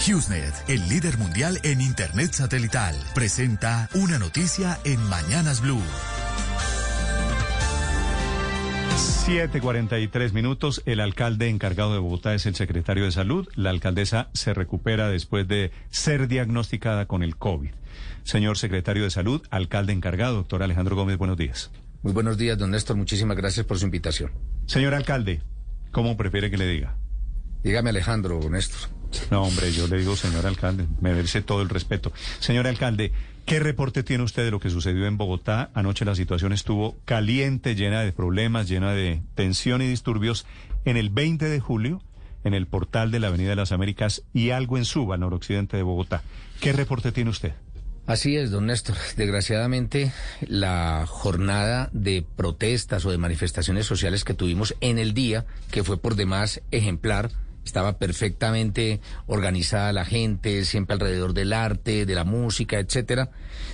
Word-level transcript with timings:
HughesNet, 0.00 0.54
el 0.68 0.88
líder 0.88 1.18
mundial 1.18 1.60
en 1.62 1.82
Internet 1.82 2.32
satelital, 2.32 2.96
presenta 3.14 3.90
una 3.92 4.18
noticia 4.18 4.78
en 4.84 4.98
Mañanas 5.10 5.60
Blue. 5.60 5.82
7:43 8.96 10.32
minutos. 10.32 10.82
El 10.86 11.00
alcalde 11.00 11.50
encargado 11.50 11.92
de 11.92 11.98
Bogotá 11.98 12.34
es 12.34 12.46
el 12.46 12.54
secretario 12.54 13.04
de 13.04 13.12
Salud. 13.12 13.46
La 13.54 13.68
alcaldesa 13.68 14.30
se 14.32 14.54
recupera 14.54 15.10
después 15.10 15.46
de 15.46 15.70
ser 15.90 16.28
diagnosticada 16.28 17.04
con 17.04 17.22
el 17.22 17.36
COVID. 17.36 17.72
Señor 18.22 18.56
secretario 18.56 19.04
de 19.04 19.10
Salud, 19.10 19.42
alcalde 19.50 19.92
encargado, 19.92 20.36
doctor 20.36 20.62
Alejandro 20.62 20.96
Gómez, 20.96 21.18
buenos 21.18 21.36
días. 21.36 21.70
Muy 22.02 22.14
buenos 22.14 22.38
días, 22.38 22.56
don 22.56 22.70
Néstor. 22.70 22.96
Muchísimas 22.96 23.36
gracias 23.36 23.66
por 23.66 23.78
su 23.78 23.84
invitación. 23.84 24.32
Señor 24.64 24.94
alcalde, 24.94 25.42
¿cómo 25.92 26.16
prefiere 26.16 26.50
que 26.50 26.56
le 26.56 26.66
diga? 26.66 26.96
Dígame, 27.62 27.90
Alejandro, 27.90 28.40
Néstor. 28.48 28.99
No, 29.30 29.42
hombre, 29.42 29.72
yo 29.72 29.86
le 29.86 29.98
digo, 29.98 30.16
señor 30.16 30.46
alcalde, 30.46 30.86
me 31.00 31.12
merece 31.12 31.42
todo 31.42 31.62
el 31.62 31.68
respeto. 31.68 32.12
Señor 32.38 32.66
alcalde, 32.66 33.12
¿qué 33.46 33.58
reporte 33.58 34.02
tiene 34.02 34.24
usted 34.24 34.44
de 34.44 34.50
lo 34.50 34.60
que 34.60 34.70
sucedió 34.70 35.06
en 35.06 35.16
Bogotá? 35.16 35.70
Anoche 35.74 36.04
la 36.04 36.14
situación 36.14 36.52
estuvo 36.52 36.96
caliente, 37.04 37.74
llena 37.74 38.02
de 38.02 38.12
problemas, 38.12 38.68
llena 38.68 38.92
de 38.92 39.22
tensión 39.34 39.82
y 39.82 39.88
disturbios. 39.88 40.46
En 40.84 40.96
el 40.96 41.10
20 41.10 41.46
de 41.46 41.60
julio, 41.60 42.02
en 42.44 42.54
el 42.54 42.66
portal 42.66 43.10
de 43.10 43.20
la 43.20 43.28
Avenida 43.28 43.50
de 43.50 43.56
las 43.56 43.72
Américas 43.72 44.22
y 44.32 44.50
algo 44.50 44.78
en 44.78 44.84
Suba, 44.84 45.16
noroccidente 45.16 45.76
de 45.76 45.82
Bogotá. 45.82 46.22
¿Qué 46.60 46.72
reporte 46.72 47.12
tiene 47.12 47.30
usted? 47.30 47.52
Así 48.06 48.36
es, 48.36 48.50
don 48.50 48.66
Néstor. 48.66 48.96
Desgraciadamente, 49.16 50.12
la 50.40 51.04
jornada 51.06 51.90
de 51.92 52.24
protestas 52.36 53.04
o 53.04 53.10
de 53.10 53.18
manifestaciones 53.18 53.86
sociales 53.86 54.24
que 54.24 54.34
tuvimos 54.34 54.74
en 54.80 54.98
el 54.98 55.14
día, 55.14 55.46
que 55.70 55.84
fue 55.84 55.96
por 55.96 56.16
demás 56.16 56.60
ejemplar, 56.70 57.30
estaba 57.64 57.98
perfectamente 57.98 59.00
organizada 59.26 59.92
la 59.92 60.04
gente, 60.04 60.64
siempre 60.64 60.94
alrededor 60.94 61.34
del 61.34 61.52
arte, 61.52 62.06
de 62.06 62.14
la 62.14 62.24
música, 62.24 62.78
etcétera. 62.78 63.30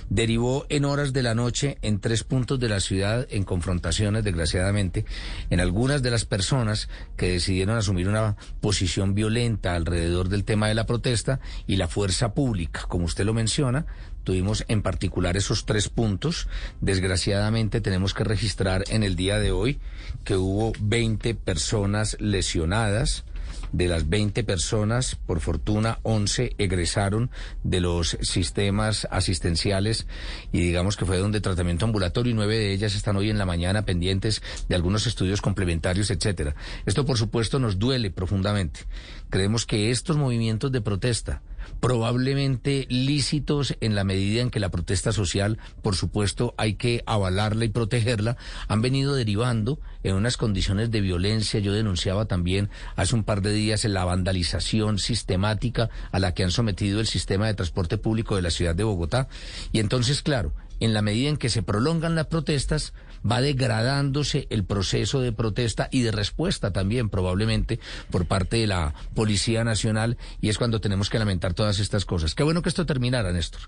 Derivó 0.09 0.65
en 0.69 0.85
horas 0.85 1.13
de 1.13 1.23
la 1.23 1.35
noche 1.35 1.77
en 1.81 1.99
tres 1.99 2.23
puntos 2.23 2.59
de 2.59 2.69
la 2.69 2.79
ciudad 2.79 3.27
en 3.29 3.43
confrontaciones, 3.43 4.23
desgraciadamente, 4.23 5.05
en 5.49 5.59
algunas 5.59 6.03
de 6.03 6.11
las 6.11 6.25
personas 6.25 6.89
que 7.15 7.31
decidieron 7.31 7.77
asumir 7.77 8.07
una 8.07 8.35
posición 8.61 9.13
violenta 9.13 9.75
alrededor 9.75 10.29
del 10.29 10.43
tema 10.43 10.67
de 10.67 10.75
la 10.75 10.85
protesta 10.85 11.39
y 11.65 11.77
la 11.77 11.87
fuerza 11.87 12.33
pública, 12.33 12.85
como 12.87 13.05
usted 13.05 13.25
lo 13.25 13.33
menciona, 13.33 13.85
tuvimos 14.27 14.65
en 14.67 14.81
particular 14.81 15.37
esos 15.37 15.65
tres 15.65 15.87
puntos. 15.87 16.49
Desgraciadamente 16.81 17.79
tenemos 17.79 18.13
que 18.13 18.25
registrar 18.25 18.83
en 18.89 19.03
el 19.03 19.15
día 19.15 19.39
de 19.39 19.51
hoy 19.51 19.79
que 20.25 20.35
hubo 20.35 20.73
20 20.81 21.33
personas 21.35 22.17
lesionadas. 22.19 23.23
De 23.71 23.87
las 23.87 24.07
20 24.09 24.43
personas, 24.43 25.15
por 25.15 25.39
fortuna, 25.41 25.99
11 26.03 26.55
egresaron 26.57 27.29
de 27.63 27.81
los 27.81 28.17
sistemas 28.21 29.07
asistenciales 29.11 30.07
y 30.51 30.59
digamos 30.59 30.95
que 30.95 31.05
fue 31.05 31.17
donde 31.17 31.41
tratamiento 31.41 31.85
ambulatorio 31.85 32.31
y 32.31 32.35
nueve 32.35 32.57
de 32.57 32.71
ellas 32.71 32.95
están 32.95 33.17
hoy 33.17 33.29
en 33.29 33.37
la 33.37 33.45
mañana 33.45 33.85
pendientes 33.85 34.41
de 34.69 34.75
algunos 34.75 35.07
estudios 35.07 35.41
complementarios, 35.41 36.11
etcétera. 36.11 36.55
Esto, 36.85 37.05
por 37.05 37.17
supuesto, 37.17 37.59
nos 37.59 37.79
duele 37.79 38.11
profundamente. 38.11 38.81
Creemos 39.29 39.65
que 39.65 39.91
estos 39.91 40.17
movimientos 40.17 40.71
de 40.71 40.81
protesta, 40.81 41.41
probablemente 41.79 42.85
lícitos 42.89 43.75
en 43.81 43.95
la 43.95 44.03
medida 44.03 44.41
en 44.41 44.49
que 44.49 44.59
la 44.59 44.69
protesta 44.69 45.11
social, 45.11 45.57
por 45.81 45.95
supuesto, 45.95 46.53
hay 46.57 46.75
que 46.75 47.03
avalarla 47.05 47.65
y 47.65 47.69
protegerla, 47.69 48.37
han 48.67 48.81
venido 48.81 49.15
derivando 49.15 49.79
en 50.03 50.15
unas 50.15 50.37
condiciones 50.37 50.91
de 50.91 51.01
violencia. 51.01 51.59
Yo 51.59 51.73
denunciaba 51.73 52.25
también 52.25 52.69
hace 52.95 53.15
un 53.15 53.23
par 53.23 53.41
de 53.41 53.53
días 53.53 53.83
la 53.85 54.05
vandalización 54.05 54.99
sistemática 54.99 55.89
a 56.11 56.19
la 56.19 56.33
que 56.33 56.43
han 56.43 56.51
sometido 56.51 56.99
el 56.99 57.07
sistema 57.07 57.47
de 57.47 57.53
transporte 57.53 57.97
público 57.97 58.35
de 58.35 58.41
la 58.41 58.51
ciudad 58.51 58.75
de 58.75 58.83
Bogotá. 58.83 59.27
Y 59.71 59.79
entonces, 59.79 60.21
claro, 60.21 60.53
en 60.79 60.93
la 60.93 61.01
medida 61.01 61.29
en 61.29 61.37
que 61.37 61.49
se 61.49 61.63
prolongan 61.63 62.15
las 62.15 62.27
protestas, 62.27 62.93
va 63.29 63.41
degradándose 63.41 64.47
el 64.49 64.63
proceso 64.63 65.21
de 65.21 65.31
protesta 65.31 65.89
y 65.91 66.01
de 66.01 66.11
respuesta 66.11 66.71
también 66.71 67.09
probablemente 67.09 67.79
por 68.09 68.25
parte 68.25 68.57
de 68.57 68.67
la 68.67 68.93
Policía 69.13 69.63
Nacional 69.63 70.17
y 70.41 70.49
es 70.49 70.57
cuando 70.57 70.81
tenemos 70.81 71.09
que 71.09 71.19
lamentar 71.19 71.53
todas 71.53 71.79
estas 71.79 72.05
cosas. 72.05 72.35
Qué 72.35 72.43
bueno 72.43 72.61
que 72.61 72.69
esto 72.69 72.85
terminara, 72.85 73.31
Néstor. 73.31 73.61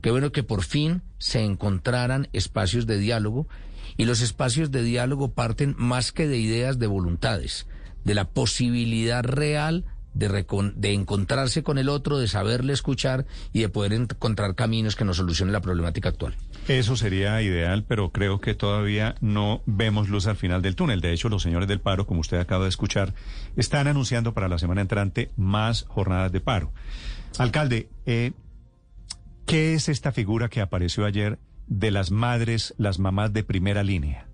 Qué 0.00 0.10
bueno 0.10 0.32
que 0.32 0.42
por 0.42 0.62
fin 0.62 1.02
se 1.18 1.42
encontraran 1.42 2.28
espacios 2.32 2.86
de 2.86 2.98
diálogo 2.98 3.48
y 3.96 4.04
los 4.04 4.20
espacios 4.20 4.70
de 4.70 4.82
diálogo 4.82 5.32
parten 5.32 5.74
más 5.78 6.12
que 6.12 6.28
de 6.28 6.38
ideas 6.38 6.78
de 6.78 6.86
voluntades, 6.86 7.66
de 8.04 8.14
la 8.14 8.28
posibilidad 8.28 9.24
real 9.24 9.84
de, 10.16 10.46
de, 10.76 10.92
encontrarse 10.92 11.62
con 11.62 11.78
el 11.78 11.88
otro, 11.88 12.18
de 12.18 12.26
saberle 12.26 12.72
escuchar 12.72 13.26
y 13.52 13.60
de 13.60 13.68
poder 13.68 13.92
encontrar 13.92 14.54
caminos 14.54 14.96
que 14.96 15.04
nos 15.04 15.18
solucionen 15.18 15.52
la 15.52 15.60
problemática 15.60 16.08
actual. 16.08 16.34
Eso 16.68 16.96
sería 16.96 17.40
ideal, 17.42 17.84
pero 17.86 18.10
creo 18.10 18.40
que 18.40 18.54
todavía 18.54 19.14
no 19.20 19.62
vemos 19.66 20.08
luz 20.08 20.26
al 20.26 20.36
final 20.36 20.62
del 20.62 20.74
túnel. 20.74 21.00
De 21.00 21.12
hecho, 21.12 21.28
los 21.28 21.42
señores 21.42 21.68
del 21.68 21.80
paro, 21.80 22.06
como 22.06 22.20
usted 22.20 22.38
acaba 22.38 22.64
de 22.64 22.70
escuchar, 22.70 23.14
están 23.56 23.86
anunciando 23.86 24.32
para 24.32 24.48
la 24.48 24.58
semana 24.58 24.80
entrante 24.80 25.30
más 25.36 25.84
jornadas 25.88 26.32
de 26.32 26.40
paro. 26.40 26.72
Alcalde, 27.38 27.88
eh, 28.06 28.32
¿qué 29.44 29.74
es 29.74 29.88
esta 29.88 30.12
figura 30.12 30.48
que 30.48 30.62
apareció 30.62 31.04
ayer 31.04 31.38
de 31.66 31.90
las 31.90 32.10
madres, 32.10 32.74
las 32.78 32.98
mamás 32.98 33.32
de 33.34 33.44
primera 33.44 33.82
línea? 33.82 34.26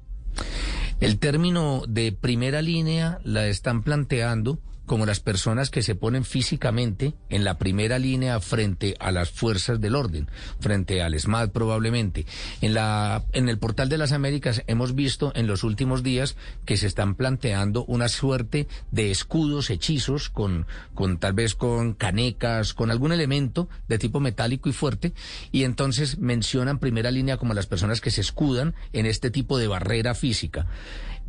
El 1.01 1.19
término 1.19 1.83
de 1.89 2.13
primera 2.13 2.63
línea 2.63 3.19
la 3.25 3.49
están 3.49 3.83
planteando 3.83 4.61
como 4.93 5.07
las 5.07 5.21
personas 5.21 5.71
que 5.71 5.81
se 5.81 5.95
ponen 5.95 6.23
físicamente 6.23 7.15
en 7.31 7.45
la 7.45 7.57
primera 7.57 7.99
línea 7.99 8.39
frente 8.41 8.95
a 9.01 9.11
las 9.11 9.31
fuerzas 9.31 9.81
del 9.81 9.95
orden, 9.95 10.29
frente 10.61 11.01
al 11.01 11.19
SMAD 11.19 11.49
probablemente. 11.49 12.27
En 12.61 12.75
la 12.75 13.25
en 13.33 13.49
el 13.49 13.57
portal 13.57 13.89
de 13.89 13.97
las 13.97 14.13
Américas 14.13 14.63
hemos 14.67 14.95
visto 14.95 15.33
en 15.35 15.47
los 15.47 15.65
últimos 15.65 16.03
días 16.03 16.37
que 16.67 16.77
se 16.77 16.87
están 16.87 17.15
planteando 17.15 17.87
una 17.87 18.11
suerte 18.11 18.69
de 18.91 19.11
escudos 19.11 19.71
hechizos 19.71 20.29
con 20.29 20.67
con 20.93 21.17
tal 21.17 21.33
vez 21.33 21.55
con 21.55 21.95
canecas, 21.95 22.75
con 22.75 22.91
algún 22.91 23.13
elemento 23.13 23.71
de 23.89 23.97
tipo 23.97 24.21
metálico 24.21 24.69
y 24.69 24.75
fuerte 24.75 25.15
y 25.53 25.65
entonces 25.65 26.19
mencionan 26.19 26.79
primera 26.79 27.11
línea 27.11 27.39
como 27.39 27.55
las 27.55 27.65
personas 27.67 28.03
que 28.03 28.11
se 28.11 28.21
escudan 28.21 28.75
en 28.93 29.07
este 29.07 29.31
tipo 29.31 29.57
de 29.57 29.69
barrera 29.69 30.15
física. 30.15 30.67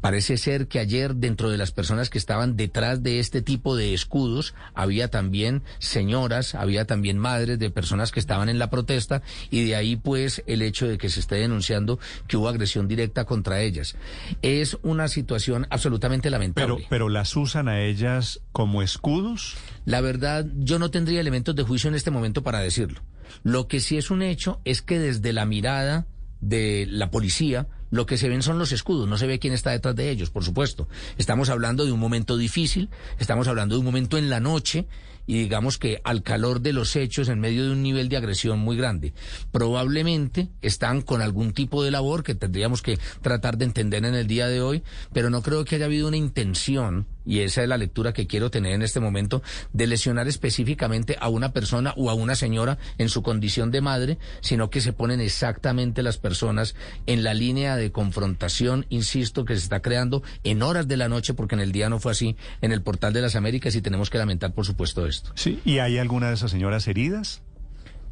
Parece 0.03 0.36
ser 0.36 0.68
que 0.68 0.80
ayer 0.80 1.16
dentro 1.16 1.50
de 1.50 1.58
las 1.58 1.72
personas 1.72 2.09
que 2.09 2.18
estaban 2.18 2.58
detrás 2.58 3.03
de 3.03 3.19
este 3.19 3.41
tipo 3.41 3.78
de 3.78 3.94
escudos 3.94 4.53
había 4.74 5.08
también 5.08 5.64
señoras, 5.80 6.56
había 6.56 6.84
también 6.84 7.18
madres 7.18 7.58
de 7.58 7.69
personas 7.69 8.12
que 8.12 8.19
estaban 8.19 8.50
en 8.50 8.59
la 8.59 8.69
protesta 8.69 9.22
y 9.50 9.63
de 9.63 9.78
ahí 9.78 9.96
pues 9.96 10.44
el 10.46 10.62
hecho 10.62 10.90
de 10.90 10.97
que 10.97 11.08
se 11.08 11.22
esté 11.22 11.36
denunciando 11.36 12.00
que 12.28 12.36
hubo 12.36 12.50
agresión 12.50 12.90
directa 12.90 13.24
contra 13.24 13.62
ellas. 13.62 13.96
Es 14.42 14.78
una 14.84 15.08
situación 15.08 15.68
absolutamente 15.69 16.30
lamentable. 16.30 16.75
Pero, 16.75 16.88
pero 16.90 17.08
las 17.08 17.34
usan 17.38 17.69
a 17.69 17.80
ellas 17.80 18.42
como 18.52 18.81
escudos. 18.81 19.56
La 19.86 20.02
verdad, 20.02 20.45
yo 20.57 20.80
no 20.80 20.92
tendría 20.92 21.22
elementos 21.22 21.56
de 21.56 21.63
juicio 21.63 21.88
en 21.88 21.95
este 21.95 22.12
momento 22.12 22.44
para 22.44 22.60
decirlo. 22.60 23.00
Lo 23.44 23.69
que 23.69 23.80
sí 23.80 23.98
es 23.98 24.12
un 24.12 24.22
hecho 24.22 24.60
es 24.66 24.81
que 24.81 25.00
desde 25.00 25.31
la 25.31 25.45
mirada 25.45 26.07
de 26.42 26.86
la 26.89 27.10
policía, 27.10 27.68
lo 27.94 28.07
que 28.07 28.18
se 28.18 28.28
ven 28.28 28.42
son 28.42 28.57
los 28.57 28.72
escudos, 28.72 29.07
no 29.07 29.19
se 29.19 29.28
ve 29.28 29.38
quién 29.38 29.54
está 29.54 29.69
detrás 29.69 29.95
de 29.95 30.10
ellos, 30.10 30.31
por 30.31 30.44
supuesto. 30.44 30.88
Estamos 31.19 31.50
hablando 31.50 31.86
de 31.86 31.92
un 31.92 32.00
momento 32.00 32.38
difícil, 32.38 32.90
estamos 33.19 33.48
hablando 33.48 33.75
de 33.75 33.80
un 33.80 33.86
momento 33.86 34.18
en 34.18 34.31
la 34.31 34.40
noche 34.40 34.88
y 35.28 35.36
digamos 35.36 35.78
que 35.78 36.01
al 36.04 36.24
calor 36.24 36.62
de 36.62 36.74
los 36.74 36.95
hechos 36.95 37.30
en 37.30 37.40
medio 37.40 37.66
de 37.66 37.72
un 37.72 37.84
nivel 37.84 38.10
de 38.10 38.18
agresión 38.18 38.57
muy 38.57 38.78
grande. 38.78 39.13
Probablemente 39.51 40.50
están 40.63 41.04
con 41.04 41.22
algún 41.22 41.54
tipo 41.54 41.84
de 41.84 41.92
labor 41.92 42.24
que 42.24 42.34
tendríamos 42.34 42.81
que 42.81 42.98
tratar 43.22 43.60
de 43.60 43.66
entender 43.66 44.04
en 44.06 44.16
el 44.16 44.25
día 44.25 44.48
de 44.48 44.62
hoy, 44.62 44.81
pero 45.13 45.30
no 45.30 45.44
creo 45.44 45.63
que 45.63 45.75
haya 45.75 45.86
habido 45.86 46.07
una 46.07 46.18
intención 46.18 47.06
y 47.25 47.40
esa 47.40 47.64
es 47.64 47.70
la 47.70 47.78
lectura 47.78 48.14
que 48.14 48.28
quiero 48.28 48.52
tener 48.52 48.74
en 48.74 48.81
este 48.81 49.00
momento, 49.00 49.42
de 49.72 49.88
lesionar 49.88 50.28
específicamente 50.28 51.18
a 51.20 51.30
una 51.30 51.52
persona 51.54 51.94
o 51.98 52.10
a 52.10 52.14
una 52.14 52.36
señora 52.36 52.78
en 52.98 53.10
su 53.10 53.24
condición 53.24 53.72
de 53.72 53.81
madre, 53.81 54.18
sino 54.42 54.70
que 54.70 54.81
se 54.81 54.94
ponen 54.94 55.22
exactamente 55.22 56.04
las 56.04 56.18
personas 56.18 56.75
en 57.06 57.24
la 57.24 57.34
línea 57.34 57.75
de 57.75 57.92
confrontación, 57.92 58.86
insisto, 58.90 59.46
que 59.46 59.56
se 59.56 59.64
está 59.64 59.81
creando 59.81 60.24
en 60.44 60.62
horas 60.62 60.88
de 60.88 60.98
la 60.98 61.10
noche, 61.10 61.34
porque 61.34 61.56
en 61.56 61.62
el 61.62 61.72
día 61.72 61.90
no 61.90 62.00
fue 62.00 62.12
así, 62.12 62.36
en 62.62 62.72
el 62.72 62.81
portal 62.81 63.14
de 63.14 63.22
las 63.22 63.36
Américas 63.36 63.76
y 63.76 63.81
tenemos 63.81 64.10
que 64.10 64.18
lamentar, 64.18 64.54
por 64.54 64.66
supuesto, 64.66 65.06
esto. 65.08 65.31
Sí, 65.36 65.60
¿y 65.66 65.80
hay 65.80 65.98
alguna 65.98 66.30
de 66.30 66.36
esas 66.36 66.52
señoras 66.52 66.88
heridas? 66.88 67.42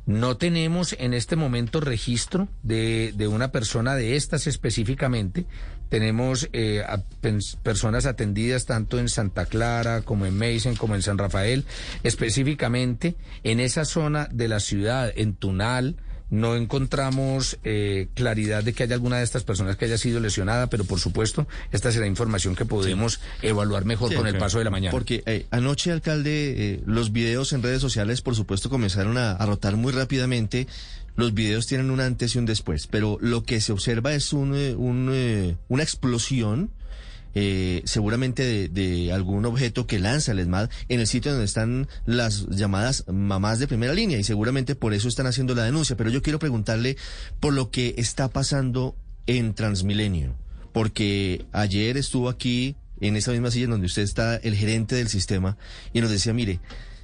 No 0.05 0.35
tenemos 0.37 0.95
en 0.97 1.13
este 1.13 1.35
momento 1.35 1.79
registro 1.79 2.47
de, 2.63 3.13
de 3.15 3.27
una 3.27 3.51
persona 3.51 3.95
de 3.95 4.15
estas 4.15 4.47
específicamente. 4.47 5.45
Tenemos 5.91 6.47
eh, 6.53 6.83
a, 6.87 7.03
personas 7.63 8.05
atendidas 8.05 8.65
tanto 8.65 8.97
en 8.97 9.09
Santa 9.09 9.45
Clara 9.45 10.03
como 10.03 10.25
en 10.25 10.37
Mason 10.37 10.75
como 10.77 10.95
en 10.95 11.01
San 11.01 11.17
Rafael, 11.17 11.65
específicamente 12.03 13.15
en 13.43 13.59
esa 13.59 13.83
zona 13.83 14.29
de 14.31 14.47
la 14.47 14.61
ciudad, 14.61 15.11
en 15.13 15.33
Tunal, 15.35 15.97
no 16.31 16.55
encontramos 16.55 17.59
eh, 17.65 18.07
claridad 18.13 18.63
de 18.63 18.71
que 18.71 18.83
haya 18.83 18.95
alguna 18.95 19.17
de 19.17 19.23
estas 19.23 19.43
personas 19.43 19.75
que 19.75 19.83
haya 19.83 19.97
sido 19.97 20.21
lesionada, 20.21 20.67
pero 20.67 20.85
por 20.85 20.97
supuesto, 20.97 21.45
esta 21.73 21.91
será 21.91 22.07
información 22.07 22.55
que 22.55 22.63
podemos 22.63 23.19
evaluar 23.41 23.83
mejor 23.83 24.15
con 24.15 24.25
el 24.25 24.37
paso 24.37 24.57
de 24.57 24.63
la 24.63 24.69
mañana. 24.69 24.91
Porque 24.91 25.23
eh, 25.25 25.45
anoche, 25.51 25.91
alcalde, 25.91 26.55
eh, 26.57 26.83
los 26.85 27.11
videos 27.11 27.51
en 27.51 27.61
redes 27.61 27.81
sociales, 27.81 28.21
por 28.21 28.35
supuesto, 28.35 28.69
comenzaron 28.69 29.17
a, 29.17 29.33
a, 29.33 29.45
rotar 29.45 29.75
muy 29.75 29.91
rápidamente. 29.91 30.67
Los 31.21 31.35
videos 31.35 31.67
tienen 31.67 31.91
un 31.91 31.99
antes 31.99 32.33
y 32.33 32.39
un 32.39 32.47
después, 32.47 32.87
pero 32.87 33.19
lo 33.21 33.43
que 33.43 33.61
se 33.61 33.71
observa 33.71 34.11
es 34.15 34.33
un, 34.33 34.53
un, 34.53 35.55
una 35.67 35.83
explosión 35.83 36.71
eh, 37.35 37.83
seguramente 37.85 38.43
de, 38.43 38.69
de, 38.69 39.13
algún 39.13 39.45
objeto 39.45 39.85
que 39.85 39.99
lanza 39.99 40.31
el 40.31 40.39
ESMAD 40.39 40.71
en 40.89 40.99
el 40.99 41.05
sitio 41.05 41.29
donde 41.29 41.45
están 41.45 41.87
las 42.07 42.47
llamadas 42.47 43.05
mamás 43.07 43.59
de 43.59 43.67
primera 43.67 43.93
línea 43.93 44.17
y 44.17 44.23
seguramente 44.23 44.73
por 44.73 44.95
eso 44.95 45.07
están 45.07 45.27
haciendo 45.27 45.53
la 45.53 45.63
denuncia. 45.63 45.95
Pero 45.95 46.09
yo 46.09 46.23
quiero 46.23 46.39
preguntarle 46.39 46.97
por 47.39 47.53
lo 47.53 47.69
que 47.69 47.93
está 47.97 48.27
pasando 48.27 48.95
en 49.27 49.53
Transmilenio, 49.53 50.33
porque 50.73 51.45
ayer 51.51 51.97
estuvo 51.97 52.29
aquí 52.29 52.75
en 52.99 53.15
esa 53.15 53.31
misma 53.31 53.51
silla 53.51 53.67
donde 53.67 53.85
usted 53.85 54.01
está 54.01 54.37
el 54.37 54.55
gerente 54.55 54.95
del 54.95 55.07
sistema 55.07 55.55
y 55.93 56.01
nos 56.01 56.09
decía, 56.09 56.33
mire, 56.33 56.59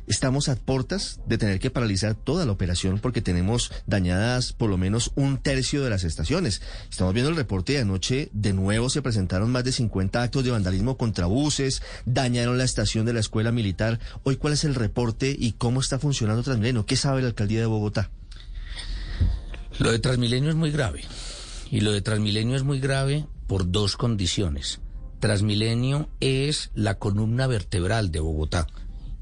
Estamos 0.07 0.48
a 0.48 0.56
puertas 0.56 1.19
de 1.27 1.38
tener 1.38 1.59
que 1.59 1.69
paralizar 1.69 2.15
toda 2.15 2.45
la 2.45 2.54
operación 2.54 2.98
porque 3.00 3.21
tenemos 3.21 3.74
dañadas 3.88 4.54
por 4.54 4.69
lo 4.69 4.77
menos 4.77 5.12
un 5.15 5.38
tercio 5.38 5.83
de 5.83 5.89
las 5.89 6.06
estaciones. 6.06 6.62
Estamos 6.89 7.13
viendo 7.13 7.30
el 7.30 7.36
reporte 7.36 7.74
de 7.74 7.80
anoche, 7.80 8.30
de 8.31 8.54
nuevo 8.54 8.89
se 8.89 9.01
presentaron 9.01 9.51
más 9.51 9.65
de 9.65 9.74
50 9.74 10.24
actos 10.24 10.45
de 10.45 10.51
vandalismo 10.51 10.98
contra 10.98 11.25
buses, 11.25 11.81
dañaron 12.06 12.57
la 12.57 12.63
estación 12.63 13.06
de 13.06 13.12
la 13.12 13.19
escuela 13.19 13.51
militar. 13.51 14.00
Hoy, 14.24 14.38
¿cuál 14.38 14.54
es 14.54 14.63
el 14.63 14.75
reporte 14.75 15.36
y 15.38 15.51
cómo 15.51 15.81
está 15.81 16.00
funcionando 16.00 16.42
Transmilenio? 16.42 16.86
¿Qué 16.86 16.95
sabe 16.95 17.21
la 17.21 17.27
alcaldía 17.27 17.60
de 17.60 17.65
Bogotá? 17.65 18.10
Lo 19.77 19.92
de 19.92 20.00
Transmilenio 20.00 20.50
es 20.50 20.56
muy 20.56 20.71
grave. 20.71 21.03
Y 21.69 21.81
lo 21.81 21.92
de 21.92 22.01
Transmilenio 22.01 22.56
es 22.56 22.63
muy 22.63 22.80
grave 22.80 23.27
por 23.45 23.69
dos 23.69 23.98
condiciones. 23.98 24.80
Transmilenio 25.19 26.07
es 26.21 26.71
la 26.75 26.98
columna 26.98 27.45
vertebral 27.45 28.10
de 28.10 28.21
Bogotá 28.21 28.68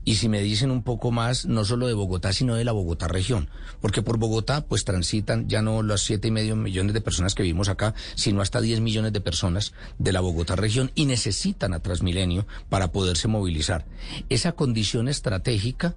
y 0.05 0.15
si 0.15 0.29
me 0.29 0.41
dicen 0.41 0.71
un 0.71 0.83
poco 0.83 1.11
más, 1.11 1.45
no 1.47 1.65
solo 1.65 1.87
de 1.87 1.93
Bogotá, 1.93 2.31
sino 2.31 2.55
de 2.55 2.63
la 2.63 2.71
Bogotá 2.71 3.07
región, 3.07 3.49
porque 3.81 4.03
por 4.03 4.17
Bogotá 4.17 4.61
pues 4.61 4.85
transitan 4.85 5.49
ya 5.49 5.63
no 5.63 5.81
los 5.81 6.03
siete 6.03 6.27
y 6.27 6.31
medio 6.31 6.55
millones 6.55 6.93
de 6.93 7.01
personas 7.01 7.33
que 7.33 7.43
vivimos 7.43 7.69
acá, 7.69 7.95
sino 8.13 8.41
hasta 8.41 8.61
10 8.61 8.81
millones 8.81 9.11
de 9.13 9.21
personas 9.21 9.73
de 9.97 10.13
la 10.13 10.21
Bogotá 10.21 10.55
región 10.55 10.91
y 10.93 11.05
necesitan 11.07 11.73
a 11.73 11.79
Transmilenio 11.79 12.45
para 12.69 12.91
poderse 12.91 13.27
movilizar. 13.27 13.85
Esa 14.29 14.51
condición 14.51 15.07
estratégica 15.07 15.95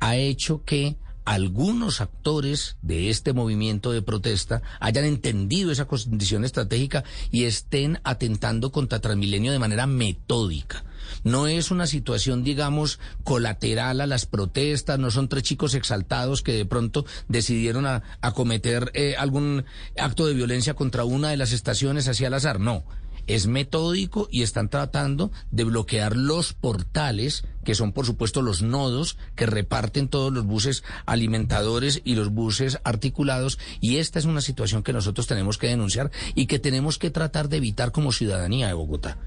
ha 0.00 0.16
hecho 0.16 0.62
que 0.64 0.96
algunos 1.24 2.00
actores 2.00 2.76
de 2.82 3.08
este 3.08 3.32
movimiento 3.32 3.92
de 3.92 4.02
protesta 4.02 4.62
hayan 4.80 5.04
entendido 5.04 5.70
esa 5.70 5.86
condición 5.86 6.44
estratégica 6.44 7.04
y 7.30 7.44
estén 7.44 8.00
atentando 8.04 8.72
contra 8.72 9.00
Transmilenio 9.00 9.52
de 9.52 9.58
manera 9.58 9.86
metódica. 9.86 10.84
No 11.24 11.46
es 11.46 11.70
una 11.70 11.86
situación, 11.86 12.44
digamos, 12.44 12.98
colateral 13.24 14.00
a 14.00 14.06
las 14.06 14.26
protestas, 14.26 14.98
no 14.98 15.10
son 15.10 15.28
tres 15.28 15.42
chicos 15.42 15.74
exaltados 15.74 16.42
que 16.42 16.52
de 16.52 16.66
pronto 16.66 17.04
decidieron 17.28 17.86
a, 17.86 18.02
cometer 18.34 18.90
eh, 18.94 19.16
algún 19.18 19.64
acto 19.98 20.26
de 20.26 20.34
violencia 20.34 20.74
contra 20.74 21.04
una 21.04 21.30
de 21.30 21.36
las 21.36 21.52
estaciones 21.52 22.08
hacia 22.08 22.28
el 22.28 22.34
azar, 22.34 22.60
no 22.60 22.84
es 23.26 23.46
metódico 23.46 24.28
y 24.30 24.42
están 24.42 24.68
tratando 24.68 25.30
de 25.50 25.64
bloquear 25.64 26.16
los 26.16 26.52
portales, 26.52 27.44
que 27.64 27.74
son 27.74 27.92
por 27.92 28.06
supuesto 28.06 28.42
los 28.42 28.62
nodos 28.62 29.16
que 29.36 29.46
reparten 29.46 30.08
todos 30.08 30.32
los 30.32 30.44
buses 30.44 30.82
alimentadores 31.06 32.02
y 32.04 32.14
los 32.14 32.30
buses 32.30 32.80
articulados. 32.84 33.58
Y 33.80 33.96
esta 33.96 34.18
es 34.18 34.24
una 34.24 34.40
situación 34.40 34.82
que 34.82 34.92
nosotros 34.92 35.26
tenemos 35.26 35.58
que 35.58 35.68
denunciar 35.68 36.10
y 36.34 36.46
que 36.46 36.58
tenemos 36.58 36.98
que 36.98 37.10
tratar 37.10 37.48
de 37.48 37.58
evitar 37.58 37.92
como 37.92 38.12
ciudadanía 38.12 38.66
de 38.66 38.74
Bogotá. 38.74 39.18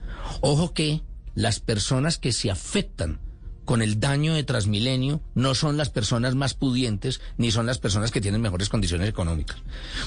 Ojo 0.41 0.73
que 0.73 1.01
las 1.35 1.59
personas 1.59 2.17
que 2.17 2.31
se 2.31 2.51
afectan 2.51 3.19
con 3.65 3.81
el 3.81 3.99
daño 3.99 4.33
de 4.33 4.43
Transmilenio 4.43 5.21
no 5.35 5.55
son 5.55 5.77
las 5.77 5.89
personas 5.89 6.35
más 6.35 6.53
pudientes 6.53 7.21
ni 7.37 7.51
son 7.51 7.65
las 7.65 7.79
personas 7.79 8.11
que 8.11 8.21
tienen 8.21 8.41
mejores 8.41 8.69
condiciones 8.69 9.07
económicas. 9.07 9.57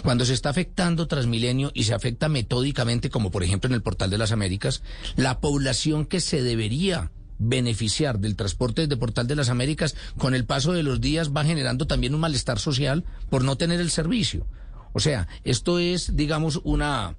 Cuando 0.03 0.25
se 0.25 0.35
está 0.35 0.51
afectando 0.51 1.07
Transmilenio 1.07 1.71
y 1.75 1.85
se 1.85 1.95
afecta 1.95 2.29
metódicamente, 2.29 3.11
como 3.11 3.31
por 3.31 3.43
ejemplo 3.43 3.69
en 3.69 3.75
el 3.75 3.83
Portal 3.83 4.11
de 4.11 4.19
las 4.19 4.33
Américas, 4.33 4.83
la 5.17 5.41
población 5.41 6.07
que 6.07 6.21
se 6.21 6.43
debería 6.43 7.11
beneficiar 7.39 8.19
del 8.19 8.37
transporte 8.37 8.87
de 8.87 8.97
Portal 8.97 9.27
de 9.27 9.37
las 9.37 9.51
Américas 9.51 9.95
con 10.17 10.35
el 10.35 10.47
paso 10.47 10.73
de 10.73 10.83
los 10.83 11.01
días 11.01 11.35
va 11.35 11.45
generando 11.45 11.87
también 11.87 12.15
un 12.15 12.21
malestar 12.21 12.59
social 12.59 13.05
por 13.29 13.45
no 13.45 13.57
tener 13.57 13.81
el 13.81 13.91
servicio. 13.91 14.47
O 14.93 15.01
sea, 15.01 15.29
esto 15.45 15.79
es, 15.79 16.17
digamos, 16.17 16.61
una, 16.65 17.17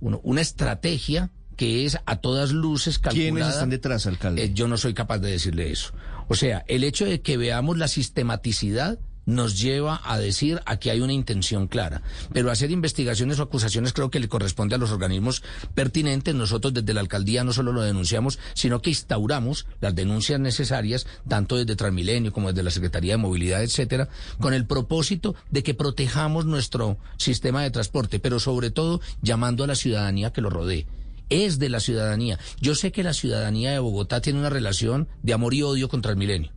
una 0.00 0.40
estrategia 0.40 1.30
que 1.60 1.84
es 1.84 1.98
a 2.06 2.16
todas 2.16 2.52
luces 2.52 2.98
calculada. 2.98 3.34
¿Quiénes 3.34 3.48
están 3.48 3.68
detrás, 3.68 4.06
alcalde? 4.06 4.44
Eh, 4.44 4.52
yo 4.54 4.66
no 4.66 4.78
soy 4.78 4.94
capaz 4.94 5.18
de 5.18 5.30
decirle 5.30 5.70
eso. 5.70 5.92
O 6.26 6.34
sea, 6.34 6.64
el 6.68 6.84
hecho 6.84 7.04
de 7.04 7.20
que 7.20 7.36
veamos 7.36 7.76
la 7.76 7.86
sistematicidad 7.86 8.98
nos 9.26 9.60
lleva 9.60 10.00
a 10.02 10.18
decir 10.18 10.62
aquí 10.64 10.88
hay 10.88 11.02
una 11.02 11.12
intención 11.12 11.68
clara. 11.68 12.00
Pero 12.32 12.50
hacer 12.50 12.70
investigaciones 12.70 13.38
o 13.38 13.42
acusaciones 13.42 13.92
creo 13.92 14.10
que 14.10 14.20
le 14.20 14.30
corresponde 14.30 14.74
a 14.74 14.78
los 14.78 14.90
organismos 14.90 15.42
pertinentes. 15.74 16.34
Nosotros 16.34 16.72
desde 16.72 16.94
la 16.94 17.02
alcaldía 17.02 17.44
no 17.44 17.52
solo 17.52 17.74
lo 17.74 17.82
denunciamos, 17.82 18.38
sino 18.54 18.80
que 18.80 18.88
instauramos 18.88 19.66
las 19.82 19.94
denuncias 19.94 20.40
necesarias, 20.40 21.06
tanto 21.28 21.56
desde 21.56 21.76
Transmilenio 21.76 22.32
como 22.32 22.48
desde 22.48 22.62
la 22.62 22.70
Secretaría 22.70 23.12
de 23.12 23.18
Movilidad, 23.18 23.62
etcétera, 23.62 24.08
con 24.40 24.54
el 24.54 24.64
propósito 24.64 25.34
de 25.50 25.62
que 25.62 25.74
protejamos 25.74 26.46
nuestro 26.46 26.96
sistema 27.18 27.62
de 27.62 27.70
transporte, 27.70 28.18
pero 28.18 28.40
sobre 28.40 28.70
todo 28.70 29.02
llamando 29.20 29.62
a 29.62 29.66
la 29.66 29.74
ciudadanía 29.74 30.32
que 30.32 30.40
lo 30.40 30.48
rodee 30.48 30.86
es 31.30 31.58
de 31.58 31.68
la 31.68 31.80
ciudadanía. 31.80 32.38
Yo 32.60 32.74
sé 32.74 32.92
que 32.92 33.02
la 33.02 33.14
ciudadanía 33.14 33.72
de 33.72 33.78
Bogotá 33.78 34.20
tiene 34.20 34.40
una 34.40 34.50
relación 34.50 35.08
de 35.22 35.32
amor 35.32 35.54
y 35.54 35.62
odio 35.62 35.88
con 35.88 36.02
Transmilenio. 36.02 36.52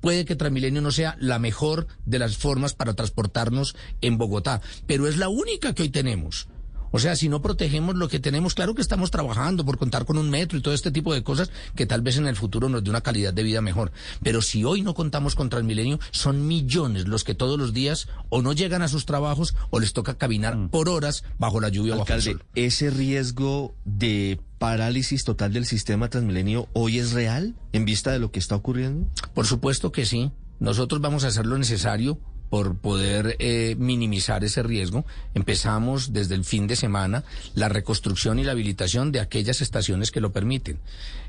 Puede 0.00 0.24
que 0.24 0.36
Transmilenio 0.36 0.80
no 0.80 0.92
sea 0.92 1.16
la 1.18 1.40
mejor 1.40 1.88
de 2.06 2.20
las 2.20 2.36
formas 2.36 2.74
para 2.74 2.94
transportarnos 2.94 3.74
en 4.00 4.16
Bogotá, 4.16 4.60
pero 4.86 5.08
es 5.08 5.16
la 5.16 5.28
única 5.28 5.74
que 5.74 5.82
hoy 5.82 5.88
tenemos. 5.88 6.46
O 6.90 6.98
sea, 6.98 7.16
si 7.16 7.28
no 7.28 7.42
protegemos 7.42 7.96
lo 7.96 8.08
que 8.08 8.20
tenemos, 8.20 8.54
claro 8.54 8.74
que 8.74 8.82
estamos 8.82 9.10
trabajando 9.10 9.64
por 9.64 9.78
contar 9.78 10.04
con 10.04 10.18
un 10.18 10.30
metro 10.30 10.58
y 10.58 10.62
todo 10.62 10.74
este 10.74 10.90
tipo 10.90 11.14
de 11.14 11.22
cosas 11.22 11.50
que 11.74 11.86
tal 11.86 12.02
vez 12.02 12.16
en 12.16 12.26
el 12.26 12.36
futuro 12.36 12.68
nos 12.68 12.84
dé 12.84 12.90
una 12.90 13.00
calidad 13.00 13.32
de 13.32 13.42
vida 13.42 13.60
mejor. 13.60 13.92
Pero 14.22 14.42
si 14.42 14.64
hoy 14.64 14.82
no 14.82 14.94
contamos 14.94 15.34
con 15.34 15.48
Transmilenio, 15.48 15.98
son 16.10 16.46
millones 16.46 17.08
los 17.08 17.24
que 17.24 17.34
todos 17.34 17.58
los 17.58 17.72
días 17.72 18.08
o 18.28 18.42
no 18.42 18.52
llegan 18.52 18.82
a 18.82 18.88
sus 18.88 19.06
trabajos 19.06 19.54
o 19.70 19.80
les 19.80 19.92
toca 19.92 20.16
caminar 20.16 20.56
mm. 20.56 20.68
por 20.70 20.88
horas 20.88 21.24
bajo 21.38 21.60
la 21.60 21.68
lluvia 21.68 21.94
o 21.94 21.98
bajo 21.98 22.12
el 22.12 22.22
sol. 22.22 22.44
¿Ese 22.54 22.90
riesgo 22.90 23.74
de 23.84 24.40
parálisis 24.58 25.24
total 25.24 25.52
del 25.52 25.66
sistema 25.66 26.08
Transmilenio 26.08 26.68
hoy 26.72 26.98
es 26.98 27.12
real 27.12 27.54
en 27.72 27.84
vista 27.84 28.10
de 28.10 28.18
lo 28.18 28.30
que 28.30 28.38
está 28.38 28.56
ocurriendo? 28.56 29.08
Por 29.34 29.46
supuesto 29.46 29.92
que 29.92 30.04
sí. 30.06 30.32
Nosotros 30.60 31.00
vamos 31.00 31.22
a 31.22 31.28
hacer 31.28 31.46
lo 31.46 31.56
necesario 31.56 32.18
por 32.50 32.78
poder 32.78 33.36
eh, 33.38 33.76
minimizar 33.78 34.44
ese 34.44 34.62
riesgo, 34.62 35.04
empezamos 35.34 36.12
desde 36.12 36.34
el 36.34 36.44
fin 36.44 36.66
de 36.66 36.76
semana 36.76 37.24
la 37.54 37.68
reconstrucción 37.68 38.38
y 38.38 38.44
la 38.44 38.52
habilitación 38.52 39.12
de 39.12 39.20
aquellas 39.20 39.60
estaciones 39.60 40.10
que 40.10 40.20
lo 40.20 40.32
permiten. 40.32 40.80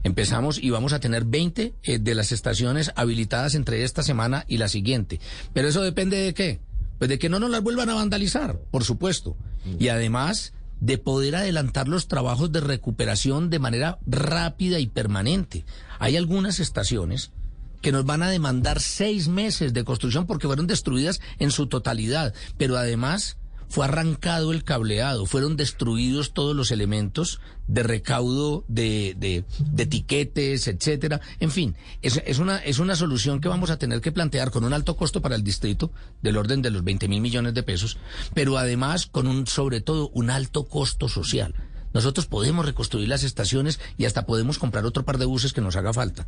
Empezamos 0.04 0.62
y 0.62 0.70
vamos 0.70 0.94
a 0.94 1.00
tener 1.00 1.26
20 1.26 1.74
eh, 1.84 2.00
de 2.00 2.16
las 2.16 2.32
estaciones 2.32 2.92
habilitadas 2.96 3.56
entre 3.56 3.84
esta 3.84 4.04
semana 4.04 4.46
y 4.48 4.58
la 4.58 4.70
siguiente. 4.70 5.20
Pero 5.54 5.68
eso 5.68 5.82
depende 5.82 6.18
de 6.18 6.34
qué? 6.34 6.60
Pues 6.98 7.10
de 7.10 7.20
que 7.20 7.30
no 7.30 7.40
nos 7.40 7.50
las 7.50 7.64
vuelvan 7.64 7.90
a 7.90 7.96
vandalizar, 7.96 8.60
por 8.72 8.84
supuesto. 8.84 9.38
Y 9.78 9.90
además 9.90 10.54
de 10.80 10.98
poder 10.98 11.36
adelantar 11.36 11.88
los 11.88 12.08
trabajos 12.08 12.52
de 12.52 12.62
recuperación 12.62 13.50
de 13.50 13.60
manera 13.60 14.00
rápida 14.06 14.80
y 14.80 14.88
permanente. 14.88 15.66
Hay 16.00 16.16
algunas 16.16 16.60
estaciones 16.60 17.32
que 17.82 17.92
nos 17.92 18.06
van 18.06 18.24
a 18.24 18.30
demandar 18.30 18.80
seis 18.80 19.28
meses 19.28 19.74
de 19.74 19.84
construcción 19.84 20.26
porque 20.26 20.48
fueron 20.48 20.68
destruidas 20.68 21.20
en 21.40 21.52
su 21.52 21.68
totalidad, 21.68 22.34
pero 22.58 22.78
además 22.78 23.38
fue 23.70 23.86
arrancado 23.86 24.52
el 24.52 24.64
cableado, 24.64 25.28
fueron 25.28 25.56
destruidos 25.56 26.34
todos 26.34 26.56
los 26.56 26.72
elementos 26.72 27.40
de 27.68 27.84
recaudo 27.84 28.66
de, 28.68 29.16
de, 29.18 29.46
de 29.60 29.84
etiquetes, 29.84 30.68
etcétera. 30.68 31.22
En 31.40 31.52
fin, 31.52 31.76
es, 32.02 32.20
es, 32.26 32.40
una, 32.40 32.58
es 32.58 32.80
una 32.80 32.96
solución 32.96 33.40
que 33.40 33.48
vamos 33.48 33.70
a 33.70 33.78
tener 33.78 34.02
que 34.02 34.12
plantear 34.12 34.50
con 34.50 34.64
un 34.64 34.74
alto 34.74 34.98
costo 34.98 35.22
para 35.22 35.36
el 35.36 35.44
distrito, 35.44 35.92
del 36.24 36.38
orden 36.38 36.64
de 36.64 36.72
los 36.72 36.84
20 36.84 37.08
mil 37.08 37.22
millones 37.22 37.54
de 37.54 37.62
pesos, 37.62 37.98
pero 38.34 38.58
además 38.58 39.06
con 39.06 39.28
un, 39.28 39.46
sobre 39.46 39.82
todo, 39.82 40.10
un 40.16 40.32
alto 40.32 40.68
costo 40.68 41.08
social. 41.08 41.54
Nosotros 41.94 42.28
podemos 42.28 42.66
reconstruir 42.66 43.08
las 43.08 43.24
estaciones 43.24 43.80
y 43.98 44.06
hasta 44.06 44.26
podemos 44.26 44.60
comprar 44.60 44.86
otro 44.86 45.06
par 45.06 45.18
de 45.18 45.26
buses 45.26 45.54
que 45.54 45.62
nos 45.62 45.76
haga 45.76 45.94
falta. 45.94 46.28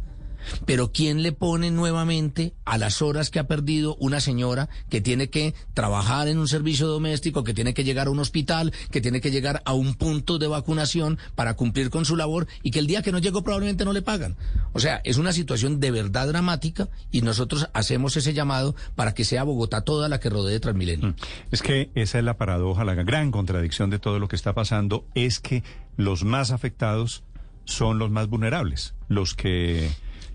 Pero 0.66 0.92
¿quién 0.92 1.24
le 1.24 1.32
pone 1.32 1.72
nuevamente 1.72 2.54
a 2.66 2.78
las 2.78 3.02
horas 3.02 3.30
que 3.30 3.40
ha 3.40 3.48
perdido 3.48 3.96
una 4.00 4.20
señora 4.20 4.70
que 4.90 5.02
tiene 5.02 5.30
que 5.30 5.54
trabajar 5.74 6.28
en 6.28 6.40
un 6.40 6.48
servicio 6.48 6.88
doméstico, 6.88 7.44
que 7.44 7.54
tiene 7.54 7.74
que 7.74 7.84
llegar 7.84 8.08
a 8.08 8.12
un 8.12 8.20
hospital, 8.20 8.74
que 8.92 9.02
tiene 9.02 9.22
que 9.22 9.32
llegar 9.32 9.62
a 9.66 9.74
un 9.74 9.96
punto 9.96 10.40
de 10.40 10.48
vacunación 10.48 11.18
para 11.36 11.56
cumplir 11.56 11.90
con 11.90 12.06
su 12.06 12.16
labor 12.16 12.48
y 12.64 12.72
que 12.72 12.80
el 12.80 12.88
día 12.88 13.02
que 13.02 13.12
no 13.12 13.20
llegó 13.20 13.44
probablemente 13.44 13.86
no 13.86 13.94
le 13.94 14.02
pagan? 14.02 14.38
O 14.74 14.80
sea, 14.80 15.02
es 15.04 15.18
una 15.18 15.34
situación 15.34 15.80
de 15.80 15.92
verdad 15.92 16.28
dramática 16.28 16.90
y 17.12 17.22
nosotros 17.22 17.70
hacemos 17.74 18.16
ese 18.18 18.34
llamado 18.34 18.76
para 18.96 19.14
que 19.14 19.26
sea 19.26 19.44
Bogotá 19.44 19.82
toda 19.82 20.10
la 20.10 20.20
que 20.20 20.30
rodee 20.30 20.60
Transmilenio. 20.60 21.10
Mm. 21.10 21.16
Es 21.52 21.62
que 21.62 21.92
esa 21.96 22.20
es 22.20 22.26
la 22.26 22.38
paradoja, 22.38 22.84
la 22.84 22.96
gran 22.96 23.32
contradicción 23.32 23.90
de 23.90 24.00
todo 24.00 24.20
lo 24.20 24.28
que 24.28 24.36
está 24.36 24.54
pasando 24.54 25.06
es 25.16 25.40
que 25.40 25.51
los 25.98 26.24
más 26.24 26.52
afectados 26.52 27.24
son 27.66 28.00
los 28.00 28.12
más 28.12 28.28
vulnerables, 28.28 28.96
los 29.08 29.36
que 29.36 29.90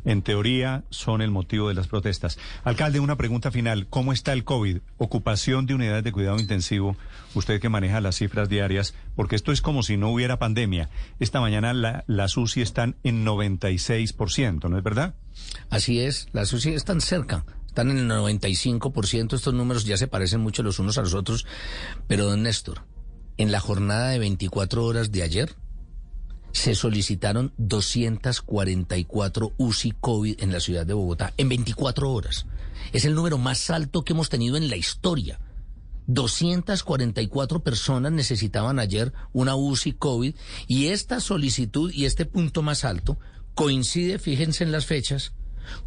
en 0.06 0.22
teoría 0.22 0.84
son 0.88 1.20
el 1.20 1.32
motivo 1.32 1.68
de 1.68 1.74
las 1.74 1.88
protestas. 1.88 2.38
Alcalde, 2.62 3.00
una 3.00 3.16
pregunta 3.16 3.50
final. 3.50 3.88
¿Cómo 3.88 4.12
está 4.12 4.32
el 4.32 4.44
COVID? 4.44 4.78
Ocupación 4.98 5.66
de 5.66 5.74
unidades 5.74 6.04
de 6.04 6.12
cuidado 6.12 6.38
intensivo, 6.38 6.96
usted 7.34 7.60
que 7.60 7.68
maneja 7.68 8.00
las 8.00 8.16
cifras 8.16 8.48
diarias, 8.48 8.94
porque 9.16 9.34
esto 9.34 9.50
es 9.50 9.60
como 9.60 9.82
si 9.82 9.96
no 9.96 10.10
hubiera 10.10 10.38
pandemia. 10.38 10.88
Esta 11.18 11.40
mañana 11.40 11.74
la, 11.74 12.04
las 12.06 12.36
UCI 12.36 12.62
están 12.62 12.96
en 13.02 13.26
96%, 13.26 14.70
¿no 14.70 14.78
es 14.78 14.84
verdad? 14.84 15.16
Así 15.70 16.00
es, 16.00 16.28
las 16.32 16.52
UCI 16.52 16.74
están 16.74 17.00
cerca 17.00 17.44
están 17.76 17.90
en 17.90 17.98
el 17.98 18.10
95%. 18.10 19.34
Estos 19.34 19.52
números 19.52 19.84
ya 19.84 19.98
se 19.98 20.08
parecen 20.08 20.40
mucho 20.40 20.62
los 20.62 20.78
unos 20.78 20.96
a 20.96 21.02
los 21.02 21.12
otros. 21.12 21.44
Pero, 22.06 22.24
don 22.24 22.42
Néstor, 22.42 22.86
en 23.36 23.52
la 23.52 23.60
jornada 23.60 24.10
de 24.10 24.18
24 24.18 24.84
horas 24.84 25.12
de 25.12 25.22
ayer, 25.22 25.56
se 26.52 26.74
solicitaron 26.74 27.52
244 27.58 29.52
UCI 29.58 29.92
COVID 30.00 30.42
en 30.42 30.52
la 30.52 30.60
ciudad 30.60 30.86
de 30.86 30.94
Bogotá 30.94 31.34
en 31.36 31.50
24 31.50 32.10
horas. 32.10 32.46
Es 32.92 33.04
el 33.04 33.14
número 33.14 33.36
más 33.36 33.68
alto 33.68 34.04
que 34.04 34.14
hemos 34.14 34.30
tenido 34.30 34.56
en 34.56 34.70
la 34.70 34.76
historia. 34.76 35.38
244 36.06 37.60
personas 37.60 38.12
necesitaban 38.12 38.78
ayer 38.78 39.12
una 39.32 39.56
UCI 39.56 39.92
COVID 39.92 40.34
y 40.66 40.86
esta 40.86 41.20
solicitud 41.20 41.92
y 41.92 42.06
este 42.06 42.24
punto 42.24 42.62
más 42.62 42.84
alto 42.84 43.18
coincide, 43.54 44.18
fíjense 44.18 44.64
en 44.64 44.72
las 44.72 44.86
fechas, 44.86 45.32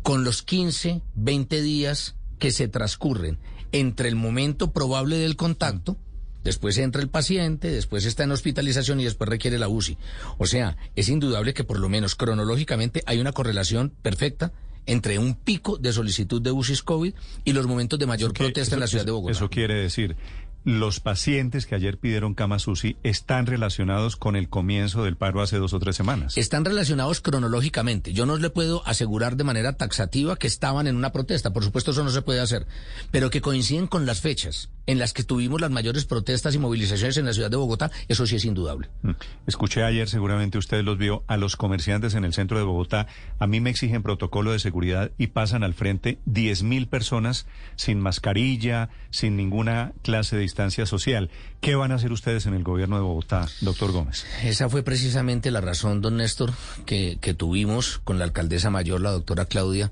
con 0.03 0.24
los 0.24 0.44
15, 0.44 1.01
20 1.15 1.62
días 1.62 2.15
que 2.38 2.51
se 2.51 2.68
transcurren 2.68 3.39
entre 3.72 4.10
el 4.10 4.15
momento 4.15 4.72
probable 4.72 5.18
del 5.18 5.36
contacto, 5.36 5.98
después 6.43 6.77
entra 6.77 7.01
el 7.01 7.10
paciente, 7.10 7.69
después 7.69 8.05
está 8.05 8.24
en 8.24 8.31
hospitalización 8.31 9.00
y 9.00 9.05
después 9.05 9.29
requiere 9.29 9.60
la 9.60 9.67
UCI. 9.67 9.98
O 10.38 10.46
sea, 10.46 10.77
es 10.96 11.10
indudable 11.10 11.53
que 11.53 11.63
por 11.63 11.79
lo 11.79 11.89
menos 11.89 12.15
cronológicamente 12.15 13.03
hay 13.05 13.19
una 13.19 13.31
correlación 13.31 13.93
perfecta 14.01 14.51
entre 14.86 15.19
un 15.19 15.36
pico 15.36 15.77
de 15.77 15.93
solicitud 15.93 16.41
de 16.41 16.51
UCI 16.51 16.77
COVID 16.84 17.13
y 17.46 17.53
los 17.53 17.67
momentos 17.67 18.00
de 18.00 18.05
mayor 18.05 18.34
protesta 18.34 18.75
en 18.75 18.81
la 18.81 18.88
ciudad 18.88 19.05
de 19.05 19.12
Bogotá. 19.12 19.34
Eso 19.34 19.50
quiere 19.50 19.75
decir 19.75 20.15
los 20.63 21.00
pacientes 21.00 21.66
que 21.66 21.75
ayer 21.75 21.98
pidieron 21.98 22.34
cama 22.34 22.60
SUSI 22.60 22.98
están 23.04 23.46
relacionados 23.46 24.16
con 24.16 24.36
el 24.36 24.50
comienzo 24.50 25.04
del 25.04 25.16
paro 25.16 25.42
hace 25.42 25.58
dos 25.58 25.74
o 25.74 25.80
tres 25.80 25.96
semanas. 25.96 26.38
Están 26.38 26.66
relacionados 26.66 27.22
cronológicamente. 27.22 28.13
Yo 28.13 28.25
no 28.25 28.38
le 28.38 28.50
puedo 28.50 28.86
asegurar 28.86 29.36
de 29.36 29.44
manera 29.44 29.74
taxativa 29.74 30.36
que 30.36 30.48
estaban 30.48 30.88
en 30.88 30.96
una 30.96 31.12
protesta. 31.12 31.54
Por 31.54 31.63
supuesto, 31.63 31.92
eso 31.92 32.04
no 32.04 32.10
se 32.10 32.22
puede 32.22 32.39
hacer. 32.42 32.68
Pero 33.12 33.30
que 33.30 33.42
coinciden 33.42 33.88
con 33.88 34.06
las 34.06 34.22
fechas 34.22 34.70
en 34.86 35.00
las 35.00 35.13
que 35.13 35.24
tuvimos 35.24 35.62
las 35.62 35.72
mayores 35.72 36.06
protestas 36.06 36.56
y 36.56 36.60
movilizaciones 36.60 37.18
en 37.18 37.25
la 37.25 37.34
ciudad 37.34 37.51
de 37.51 37.58
Bogotá, 37.58 37.92
eso 38.08 38.25
sí 38.25 38.36
es 38.36 38.46
indudable. 38.46 38.89
Mm. 39.04 39.12
Escuché 39.46 39.84
ayer, 39.84 40.10
seguramente 40.10 40.58
usted 40.58 40.84
los 40.84 40.98
vio, 40.98 41.24
a 41.28 41.38
los 41.38 41.56
comerciantes 41.56 42.16
en 42.16 42.25
el 42.25 42.34
centro 42.34 42.58
de 42.58 42.63
Bogotá. 42.63 43.08
A 43.38 43.48
mí 43.48 43.60
me 43.60 43.70
exigen 43.70 44.01
protocolo 44.01 44.51
de 44.51 44.60
seguridad 44.60 45.12
y 45.18 45.28
pasan 45.28 45.63
al 45.63 45.74
frente 45.74 46.20
10 46.25 46.63
mil 46.63 46.88
personas 46.88 47.46
sin 47.75 48.00
mascarilla, 48.00 48.89
sin 49.12 49.36
ninguna 49.36 49.94
clase 50.01 50.38
de 50.38 50.49
distancia 50.50 50.86
social. 50.88 51.29
¿Qué 51.62 51.75
van 51.75 51.91
a 51.91 51.96
hacer 51.96 52.12
ustedes 52.12 52.48
en 52.48 52.56
el 52.56 52.63
gobierno 52.63 52.96
de 52.96 53.03
Bogotá, 53.03 53.48
doctor 53.62 53.91
Gómez? 53.91 54.25
Esa 54.44 54.68
fue 54.68 54.82
precisamente 54.82 55.51
la 55.51 55.62
razón, 55.62 56.01
don 56.01 56.18
Néstor, 56.18 56.51
que, 56.86 57.20
que 57.22 57.36
tuvimos 57.36 58.00
con 58.03 58.18
la 58.18 58.25
alcaldesa 58.25 58.72
mayor, 58.72 59.01
la 59.01 59.12
doctora 59.12 59.46
Claudia, 59.46 59.91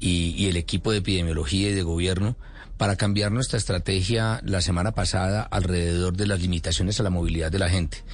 y, 0.00 0.46
el 0.46 0.56
equipo 0.56 0.92
de 0.92 0.98
epidemiología 0.98 1.70
y 1.70 1.74
de 1.74 1.82
gobierno 1.82 2.36
para 2.76 2.96
cambiar 2.96 3.32
nuestra 3.32 3.58
estrategia 3.58 4.40
la 4.44 4.60
semana 4.60 4.92
pasada 4.92 5.42
alrededor 5.42 6.16
de 6.16 6.26
las 6.26 6.40
limitaciones 6.40 7.00
a 7.00 7.02
la 7.02 7.10
movilidad 7.10 7.50
de 7.50 7.58
la 7.58 7.68
gente. 7.68 8.04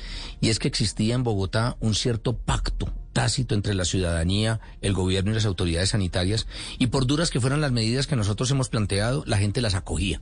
Y 0.41 0.49
es 0.49 0.59
que 0.59 0.69
existía 0.69 1.15
en 1.15 1.23
Bogotá 1.23 1.77
un 1.81 1.95
cierto 1.95 2.37
pacto 2.37 2.93
tácito 3.13 3.55
entre 3.55 3.75
la 3.75 3.87
ciudadanía, 3.87 4.61
el 4.83 4.93
gobierno 4.93 5.31
y 5.31 5.35
las 5.35 5.47
autoridades 5.47 5.91
sanitarias, 5.91 6.47
y 6.79 6.89
por 6.89 7.07
duras 7.07 7.31
que 7.31 7.41
fueran 7.41 7.63
las 7.63 7.73
medidas 7.73 8.07
que 8.07 8.17
nosotros 8.17 8.51
hemos 8.51 8.69
planteado, 8.69 9.23
la 9.27 9.39
gente 9.39 9.63
las 9.63 9.75
acogía 9.75 10.21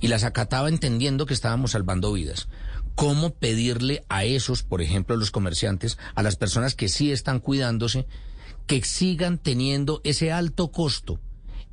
y 0.00 0.08
las 0.08 0.24
acataba 0.24 0.68
entendiendo 0.68 1.26
que 1.26 1.34
estábamos 1.34 1.72
salvando 1.72 2.12
vidas. 2.12 2.48
¿Cómo 2.94 3.30
pedirle 3.30 4.04
a 4.08 4.24
esos, 4.24 4.62
por 4.62 4.82
ejemplo, 4.82 5.16
los 5.16 5.30
comerciantes, 5.30 5.98
a 6.14 6.22
las 6.22 6.36
personas 6.36 6.74
que 6.74 6.88
sí 6.88 7.12
están 7.12 7.38
cuidándose, 7.40 8.06
que 8.70 8.84
sigan 8.84 9.38
teniendo 9.38 10.00
ese 10.04 10.30
alto 10.30 10.70
costo 10.70 11.18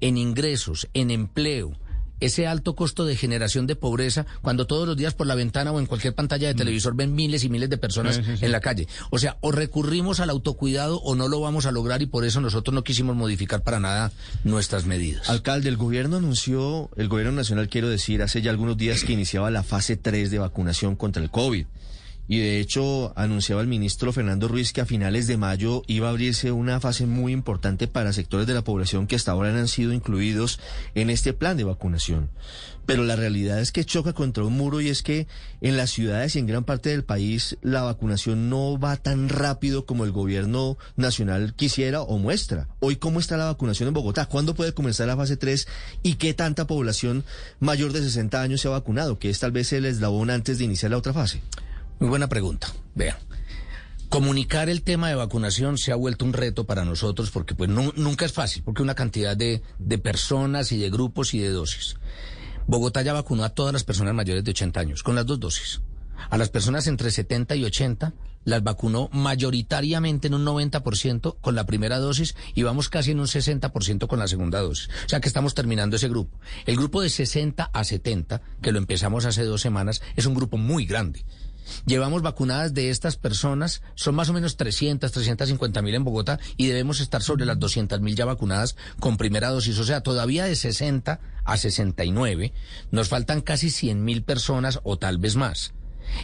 en 0.01 0.17
ingresos, 0.17 0.87
en 0.95 1.11
empleo, 1.11 1.77
ese 2.19 2.47
alto 2.47 2.75
costo 2.75 3.05
de 3.05 3.15
generación 3.15 3.67
de 3.67 3.75
pobreza 3.75 4.25
cuando 4.41 4.65
todos 4.65 4.87
los 4.87 4.97
días 4.97 5.13
por 5.13 5.27
la 5.27 5.35
ventana 5.35 5.71
o 5.71 5.79
en 5.79 5.85
cualquier 5.85 6.15
pantalla 6.15 6.47
de 6.47 6.55
mm. 6.55 6.57
televisor 6.57 6.95
ven 6.95 7.13
miles 7.13 7.43
y 7.43 7.49
miles 7.49 7.69
de 7.69 7.77
personas 7.77 8.19
en 8.41 8.51
la 8.51 8.61
calle. 8.61 8.87
O 9.11 9.19
sea, 9.19 9.37
o 9.41 9.51
recurrimos 9.51 10.19
al 10.19 10.31
autocuidado 10.31 10.97
o 11.01 11.13
no 11.13 11.27
lo 11.27 11.39
vamos 11.39 11.67
a 11.67 11.71
lograr 11.71 12.01
y 12.01 12.07
por 12.07 12.25
eso 12.25 12.41
nosotros 12.41 12.73
no 12.73 12.83
quisimos 12.83 13.15
modificar 13.15 13.61
para 13.61 13.79
nada 13.79 14.11
nuestras 14.43 14.87
medidas. 14.87 15.29
Alcalde, 15.29 15.69
el 15.69 15.77
gobierno 15.77 16.17
anunció, 16.17 16.89
el 16.97 17.09
gobierno 17.09 17.33
nacional 17.33 17.69
quiero 17.69 17.89
decir, 17.89 18.23
hace 18.23 18.41
ya 18.41 18.49
algunos 18.49 18.75
días 18.75 19.03
que 19.03 19.13
iniciaba 19.13 19.51
la 19.51 19.61
fase 19.61 19.97
3 19.97 20.31
de 20.31 20.39
vacunación 20.39 20.95
contra 20.95 21.21
el 21.21 21.29
COVID. 21.29 21.67
Y 22.27 22.39
de 22.39 22.59
hecho 22.59 23.13
anunciaba 23.15 23.61
el 23.61 23.67
ministro 23.67 24.11
Fernando 24.11 24.47
Ruiz 24.47 24.73
que 24.73 24.81
a 24.81 24.85
finales 24.85 25.27
de 25.27 25.37
mayo 25.37 25.83
iba 25.87 26.07
a 26.07 26.11
abrirse 26.11 26.51
una 26.51 26.79
fase 26.79 27.05
muy 27.05 27.31
importante 27.31 27.87
para 27.87 28.13
sectores 28.13 28.47
de 28.47 28.53
la 28.53 28.63
población 28.63 29.07
que 29.07 29.15
hasta 29.15 29.31
ahora 29.31 29.51
no 29.51 29.59
han 29.59 29.67
sido 29.67 29.93
incluidos 29.93 30.59
en 30.93 31.09
este 31.09 31.33
plan 31.33 31.55
de 31.55 31.63
vacunación. 31.63 32.29
Pero 32.85 33.03
la 33.03 33.17
realidad 33.17 33.59
es 33.59 33.73
que 33.73 33.83
choca 33.83 34.13
contra 34.13 34.45
un 34.45 34.53
muro 34.53 34.79
y 34.79 34.87
es 34.87 35.03
que 35.03 35.27
en 35.59 35.75
las 35.75 35.89
ciudades 35.89 36.35
y 36.35 36.39
en 36.39 36.47
gran 36.47 36.63
parte 36.63 36.89
del 36.89 37.03
país 37.03 37.57
la 37.61 37.81
vacunación 37.81 38.49
no 38.49 38.79
va 38.79 38.95
tan 38.95 39.27
rápido 39.27 39.85
como 39.85 40.05
el 40.05 40.11
gobierno 40.11 40.77
nacional 40.95 41.53
quisiera 41.53 42.01
o 42.01 42.17
muestra. 42.17 42.69
Hoy, 42.79 42.95
¿cómo 42.95 43.19
está 43.19 43.35
la 43.35 43.45
vacunación 43.45 43.87
en 43.87 43.93
Bogotá? 43.93 44.27
¿Cuándo 44.27 44.55
puede 44.55 44.73
comenzar 44.73 45.07
la 45.07 45.17
fase 45.17 45.35
3 45.35 45.67
y 46.01 46.15
qué 46.15 46.33
tanta 46.33 46.65
población 46.65 47.25
mayor 47.59 47.91
de 47.91 48.01
60 48.01 48.41
años 48.41 48.61
se 48.61 48.69
ha 48.69 48.71
vacunado? 48.71 49.19
Que 49.19 49.29
es 49.29 49.39
tal 49.39 49.51
vez 49.51 49.73
el 49.73 49.85
eslabón 49.85 50.29
antes 50.29 50.57
de 50.57 50.63
iniciar 50.63 50.91
la 50.91 50.97
otra 50.97 51.13
fase. 51.13 51.41
Muy 51.99 52.09
buena 52.09 52.27
pregunta. 52.27 52.67
Vean. 52.95 53.17
Comunicar 54.09 54.69
el 54.69 54.83
tema 54.83 55.09
de 55.09 55.15
vacunación 55.15 55.77
se 55.77 55.91
ha 55.91 55.95
vuelto 55.95 56.23
un 56.23 56.31
reto 56.31 56.65
para 56.65 56.85
nosotros 56.85 57.29
porque 57.29 57.55
pues 57.55 57.69
nunca 57.69 58.25
es 58.25 58.31
fácil, 58.31 58.63
porque 58.63 58.81
una 58.81 58.95
cantidad 58.95 59.35
de, 59.35 59.61
de 59.79 59.97
personas 59.97 60.71
y 60.71 60.77
de 60.77 60.89
grupos 60.89 61.33
y 61.33 61.39
de 61.39 61.49
dosis. 61.49 61.97
Bogotá 62.67 63.01
ya 63.01 63.13
vacunó 63.13 63.43
a 63.43 63.49
todas 63.49 63.73
las 63.73 63.83
personas 63.83 64.13
mayores 64.13 64.43
de 64.43 64.51
80 64.51 64.79
años, 64.79 65.03
con 65.03 65.15
las 65.15 65.25
dos 65.25 65.39
dosis. 65.39 65.81
A 66.29 66.37
las 66.37 66.49
personas 66.49 66.87
entre 66.87 67.11
70 67.11 67.55
y 67.55 67.65
80 67.65 68.13
las 68.43 68.63
vacunó 68.63 69.09
mayoritariamente 69.11 70.27
en 70.27 70.33
un 70.33 70.45
90% 70.45 71.37
con 71.41 71.55
la 71.55 71.65
primera 71.65 71.99
dosis 71.99 72.35
y 72.55 72.63
vamos 72.63 72.87
casi 72.87 73.11
en 73.11 73.19
un 73.19 73.27
60% 73.27 74.07
con 74.07 74.19
la 74.19 74.27
segunda 74.27 74.61
dosis. 74.61 74.89
O 75.05 75.09
sea 75.09 75.19
que 75.19 75.27
estamos 75.27 75.53
terminando 75.53 75.97
ese 75.97 76.07
grupo. 76.07 76.39
El 76.65 76.77
grupo 76.77 77.01
de 77.01 77.09
60 77.09 77.63
a 77.65 77.83
70, 77.83 78.41
que 78.61 78.71
lo 78.71 78.77
empezamos 78.77 79.25
hace 79.25 79.43
dos 79.43 79.61
semanas, 79.61 80.01
es 80.15 80.25
un 80.25 80.33
grupo 80.33 80.57
muy 80.57 80.85
grande. 80.85 81.25
Llevamos 81.85 82.21
vacunadas 82.21 82.73
de 82.73 82.89
estas 82.89 83.17
personas, 83.17 83.81
son 83.95 84.15
más 84.15 84.29
o 84.29 84.33
menos 84.33 84.57
300, 84.57 85.11
350 85.11 85.81
mil 85.81 85.95
en 85.95 86.03
Bogotá 86.03 86.39
y 86.57 86.67
debemos 86.67 86.99
estar 86.99 87.21
sobre 87.21 87.45
las 87.45 87.59
200 87.59 88.01
mil 88.01 88.15
ya 88.15 88.25
vacunadas 88.25 88.75
con 88.99 89.17
primera 89.17 89.49
dosis. 89.49 89.77
O 89.79 89.83
sea, 89.83 90.01
todavía 90.01 90.45
de 90.45 90.55
60 90.55 91.19
a 91.43 91.57
69 91.57 92.53
nos 92.91 93.09
faltan 93.09 93.41
casi 93.41 93.69
100 93.69 94.03
mil 94.03 94.23
personas 94.23 94.79
o 94.83 94.97
tal 94.97 95.17
vez 95.17 95.35
más. 95.35 95.73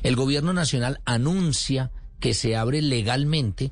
El 0.01 0.15
gobierno 0.15 0.53
nacional 0.53 1.01
anuncia 1.05 1.91
que 2.19 2.33
se 2.33 2.55
abre 2.55 2.81
legalmente 2.81 3.71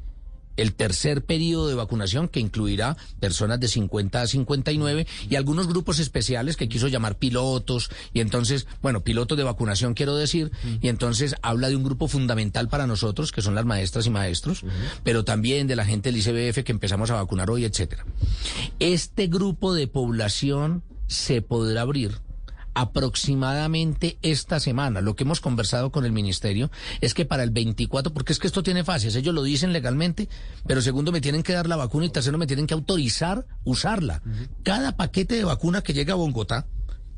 el 0.57 0.73
tercer 0.73 1.23
periodo 1.23 1.67
de 1.67 1.75
vacunación 1.75 2.27
que 2.27 2.39
incluirá 2.39 2.97
personas 3.19 3.59
de 3.59 3.67
50 3.67 4.21
a 4.21 4.27
59 4.27 5.07
y 5.29 5.35
algunos 5.35 5.67
grupos 5.67 5.99
especiales 5.99 6.57
que 6.57 6.69
quiso 6.69 6.87
llamar 6.87 7.17
pilotos 7.17 7.89
y 8.13 8.19
entonces, 8.19 8.67
bueno, 8.81 9.01
pilotos 9.01 9.37
de 9.37 9.43
vacunación 9.43 9.93
quiero 9.93 10.15
decir, 10.15 10.51
y 10.81 10.87
entonces 10.87 11.35
habla 11.41 11.69
de 11.69 11.75
un 11.75 11.83
grupo 11.83 12.07
fundamental 12.07 12.67
para 12.69 12.87
nosotros 12.87 13.31
que 13.31 13.41
son 13.41 13.55
las 13.55 13.65
maestras 13.65 14.05
y 14.05 14.09
maestros, 14.09 14.63
pero 15.03 15.23
también 15.23 15.67
de 15.67 15.75
la 15.75 15.85
gente 15.85 16.11
del 16.11 16.19
ICBF 16.19 16.63
que 16.63 16.71
empezamos 16.71 17.09
a 17.11 17.15
vacunar 17.15 17.49
hoy, 17.49 17.65
etcétera. 17.65 18.05
Este 18.79 19.27
grupo 19.27 19.73
de 19.73 19.87
población 19.87 20.83
se 21.07 21.41
podrá 21.41 21.81
abrir 21.81 22.19
aproximadamente 22.73 24.17
esta 24.21 24.59
semana. 24.59 25.01
Lo 25.01 25.15
que 25.15 25.23
hemos 25.23 25.41
conversado 25.41 25.91
con 25.91 26.05
el 26.05 26.11
ministerio 26.11 26.71
es 27.01 27.13
que 27.13 27.25
para 27.25 27.43
el 27.43 27.51
24, 27.51 28.13
porque 28.13 28.33
es 28.33 28.39
que 28.39 28.47
esto 28.47 28.63
tiene 28.63 28.83
fases, 28.83 29.15
ellos 29.15 29.33
lo 29.35 29.43
dicen 29.43 29.73
legalmente, 29.73 30.29
pero 30.67 30.81
segundo 30.81 31.11
me 31.11 31.21
tienen 31.21 31.43
que 31.43 31.53
dar 31.53 31.67
la 31.67 31.75
vacuna 31.75 32.05
y 32.05 32.09
tercero 32.09 32.37
me 32.37 32.47
tienen 32.47 32.67
que 32.67 32.73
autorizar 32.73 33.45
usarla. 33.63 34.21
Cada 34.63 34.95
paquete 34.95 35.35
de 35.35 35.43
vacuna 35.43 35.81
que 35.81 35.93
llega 35.93 36.13
a 36.13 36.17
Bogotá 36.17 36.67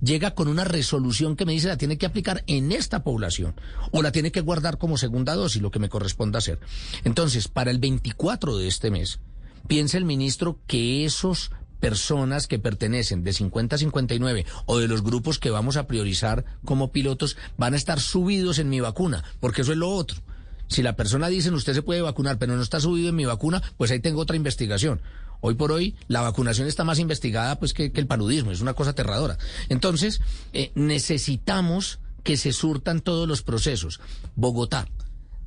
llega 0.02 0.36
con 0.36 0.48
una 0.48 0.66
resolución 0.66 1.36
que 1.36 1.46
me 1.46 1.54
dice 1.54 1.70
la 1.70 1.78
tiene 1.78 1.98
que 1.98 2.06
aplicar 2.06 2.44
en 2.48 2.72
esta 2.72 3.04
población 3.04 3.56
o 3.92 4.02
la 4.02 4.12
tiene 4.12 4.32
que 4.32 4.42
guardar 4.42 4.78
como 4.78 4.98
segunda 4.98 5.34
dosis, 5.34 5.62
lo 5.62 5.72
que 5.72 5.80
me 5.80 5.90
corresponda 5.90 6.40
hacer. 6.40 6.60
Entonces, 7.04 7.48
para 7.48 7.72
el 7.72 7.80
24 7.80 8.58
de 8.58 8.68
este 8.68 8.92
mes, 8.92 9.20
piensa 9.68 9.98
el 9.98 10.06
ministro 10.06 10.60
que 10.68 11.06
esos 11.06 11.52
personas 11.84 12.48
que 12.48 12.60
pertenecen 12.60 13.26
de 13.26 13.34
50 13.34 13.76
a 13.76 13.78
59 13.78 14.46
o 14.68 14.80
de 14.80 14.88
los 14.88 15.04
grupos 15.04 15.38
que 15.38 15.50
vamos 15.50 15.76
a 15.76 15.86
priorizar 15.86 16.46
como 16.64 16.94
pilotos 16.94 17.36
van 17.58 17.74
a 17.74 17.76
estar 17.76 18.00
subidos 18.00 18.58
en 18.58 18.70
mi 18.70 18.80
vacuna, 18.80 19.26
porque 19.42 19.64
eso 19.64 19.74
es 19.74 19.78
lo 19.78 19.90
otro. 19.90 20.22
Si 20.70 20.82
la 20.82 20.96
persona 20.96 21.28
dice 21.28 21.52
usted 21.52 21.74
se 21.74 21.82
puede 21.82 22.02
vacunar, 22.02 22.38
pero 22.38 22.56
no 22.56 22.62
está 22.62 22.80
subido 22.80 23.10
en 23.10 23.18
mi 23.18 23.26
vacuna, 23.26 23.62
pues 23.76 23.92
ahí 23.92 24.00
tengo 24.00 24.22
otra 24.22 24.38
investigación. 24.38 25.02
Hoy 25.42 25.56
por 25.56 25.74
hoy 25.74 25.94
la 26.08 26.22
vacunación 26.22 26.70
está 26.70 26.86
más 26.86 27.00
investigada 27.00 27.60
pues 27.60 27.74
que, 27.74 27.92
el 27.94 28.08
paludismo, 28.08 28.52
es 28.52 28.62
una 28.62 28.76
cosa 28.76 28.92
aterradora. 28.92 29.38
Entonces, 29.68 30.22
eh, 30.54 30.72
necesitamos 30.76 32.00
que 32.24 32.38
se 32.38 32.54
surtan 32.54 33.02
todos 33.02 33.28
los 33.28 33.42
procesos. 33.42 34.00
Bogotá, 34.38 34.88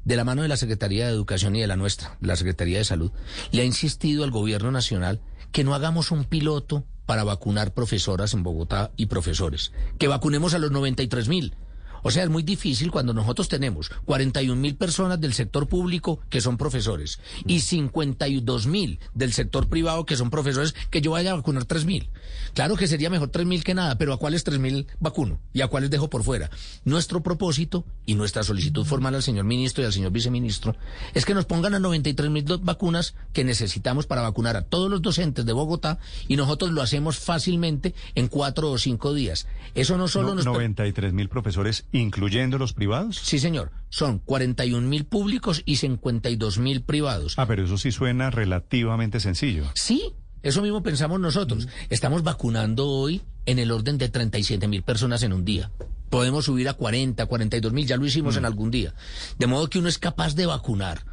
de 0.06 0.16
la 0.16 0.24
mano 0.24 0.42
de 0.42 0.48
la 0.48 0.56
Secretaría 0.56 1.06
de 1.06 1.12
Educación 1.12 1.56
y 1.56 1.60
de 1.60 1.66
la 1.66 1.76
nuestra, 1.76 2.16
la 2.20 2.36
Secretaría 2.36 2.78
de 2.78 2.84
Salud, 2.84 3.10
le 3.50 3.62
ha 3.62 3.64
insistido 3.64 4.22
al 4.22 4.30
gobierno 4.30 4.70
nacional 4.70 5.20
que 5.50 5.64
no 5.64 5.74
hagamos 5.74 6.12
un 6.12 6.24
piloto 6.24 6.84
para 7.06 7.24
vacunar 7.24 7.74
profesoras 7.74 8.32
en 8.32 8.44
Bogotá 8.44 8.92
y 8.96 9.06
profesores, 9.06 9.72
que 9.98 10.06
vacunemos 10.06 10.54
a 10.54 10.60
los 10.60 10.70
93 10.70 11.28
mil 11.28 11.54
o 12.02 12.10
sea, 12.10 12.24
es 12.24 12.30
muy 12.30 12.42
difícil 12.42 12.90
cuando 12.90 13.12
nosotros 13.14 13.48
tenemos 13.48 13.90
41 14.04 14.60
mil 14.60 14.76
personas 14.76 15.20
del 15.20 15.34
sector 15.34 15.68
público 15.68 16.20
que 16.30 16.40
son 16.40 16.56
profesores 16.56 17.20
y 17.46 17.60
52 17.60 18.66
mil 18.66 19.00
del 19.14 19.32
sector 19.32 19.68
privado 19.68 20.06
que 20.06 20.16
son 20.16 20.30
profesores 20.30 20.74
que 20.90 21.00
yo 21.00 21.12
vaya 21.12 21.32
a 21.32 21.36
vacunar 21.36 21.64
3 21.64 21.84
mil. 21.84 22.10
Claro 22.54 22.76
que 22.76 22.86
sería 22.86 23.10
mejor 23.10 23.28
3 23.28 23.46
mil 23.46 23.64
que 23.64 23.74
nada, 23.74 23.98
pero 23.98 24.12
¿a 24.12 24.18
cuáles 24.18 24.44
3 24.44 24.58
mil 24.58 24.86
vacuno? 25.00 25.40
¿Y 25.52 25.60
a 25.60 25.68
cuáles 25.68 25.90
dejo 25.90 26.08
por 26.08 26.22
fuera? 26.22 26.50
Nuestro 26.84 27.22
propósito 27.22 27.84
y 28.04 28.14
nuestra 28.14 28.42
solicitud 28.42 28.84
formal 28.84 29.14
al 29.14 29.22
señor 29.22 29.44
ministro 29.44 29.82
y 29.82 29.86
al 29.86 29.92
señor 29.92 30.12
viceministro 30.12 30.76
es 31.14 31.24
que 31.24 31.34
nos 31.34 31.44
pongan 31.44 31.74
a 31.74 31.78
93 31.78 32.30
mil 32.30 32.44
vacunas 32.60 33.14
que 33.32 33.44
necesitamos 33.44 34.06
para 34.06 34.22
vacunar 34.22 34.56
a 34.56 34.62
todos 34.62 34.90
los 34.90 35.02
docentes 35.02 35.44
de 35.44 35.52
Bogotá 35.52 35.98
y 36.28 36.36
nosotros 36.36 36.72
lo 36.72 36.82
hacemos 36.82 37.18
fácilmente 37.18 37.94
en 38.14 38.28
cuatro 38.28 38.70
o 38.70 38.78
cinco 38.78 39.14
días. 39.14 39.46
Eso 39.74 39.96
no 39.96 40.08
solo 40.08 40.34
nos... 40.34 40.44
93 40.44 41.12
mil 41.12 41.28
profesores 41.28 41.85
¿Incluyendo 41.92 42.58
los 42.58 42.72
privados? 42.72 43.18
Sí, 43.22 43.38
señor. 43.38 43.72
Son 43.88 44.18
41 44.18 44.86
mil 44.86 45.06
públicos 45.06 45.62
y 45.64 45.76
52 45.76 46.58
mil 46.58 46.82
privados. 46.82 47.34
Ah, 47.36 47.46
pero 47.46 47.64
eso 47.64 47.78
sí 47.78 47.92
suena 47.92 48.30
relativamente 48.30 49.20
sencillo. 49.20 49.64
Sí, 49.74 50.12
eso 50.42 50.62
mismo 50.62 50.82
pensamos 50.82 51.20
nosotros. 51.20 51.68
Estamos 51.88 52.22
vacunando 52.22 52.88
hoy 52.88 53.22
en 53.46 53.58
el 53.58 53.70
orden 53.70 53.98
de 53.98 54.08
37 54.08 54.68
mil 54.68 54.82
personas 54.82 55.22
en 55.22 55.32
un 55.32 55.44
día. 55.44 55.70
Podemos 56.10 56.44
subir 56.44 56.68
a 56.68 56.74
40, 56.74 57.26
42 57.26 57.72
mil, 57.72 57.86
ya 57.86 57.96
lo 57.96 58.06
hicimos 58.06 58.36
en 58.36 58.42
mm. 58.42 58.46
algún 58.46 58.70
día. 58.70 58.94
De 59.38 59.46
modo 59.46 59.68
que 59.68 59.78
uno 59.78 59.88
es 59.88 59.98
capaz 59.98 60.34
de 60.34 60.46
vacunar 60.46 61.04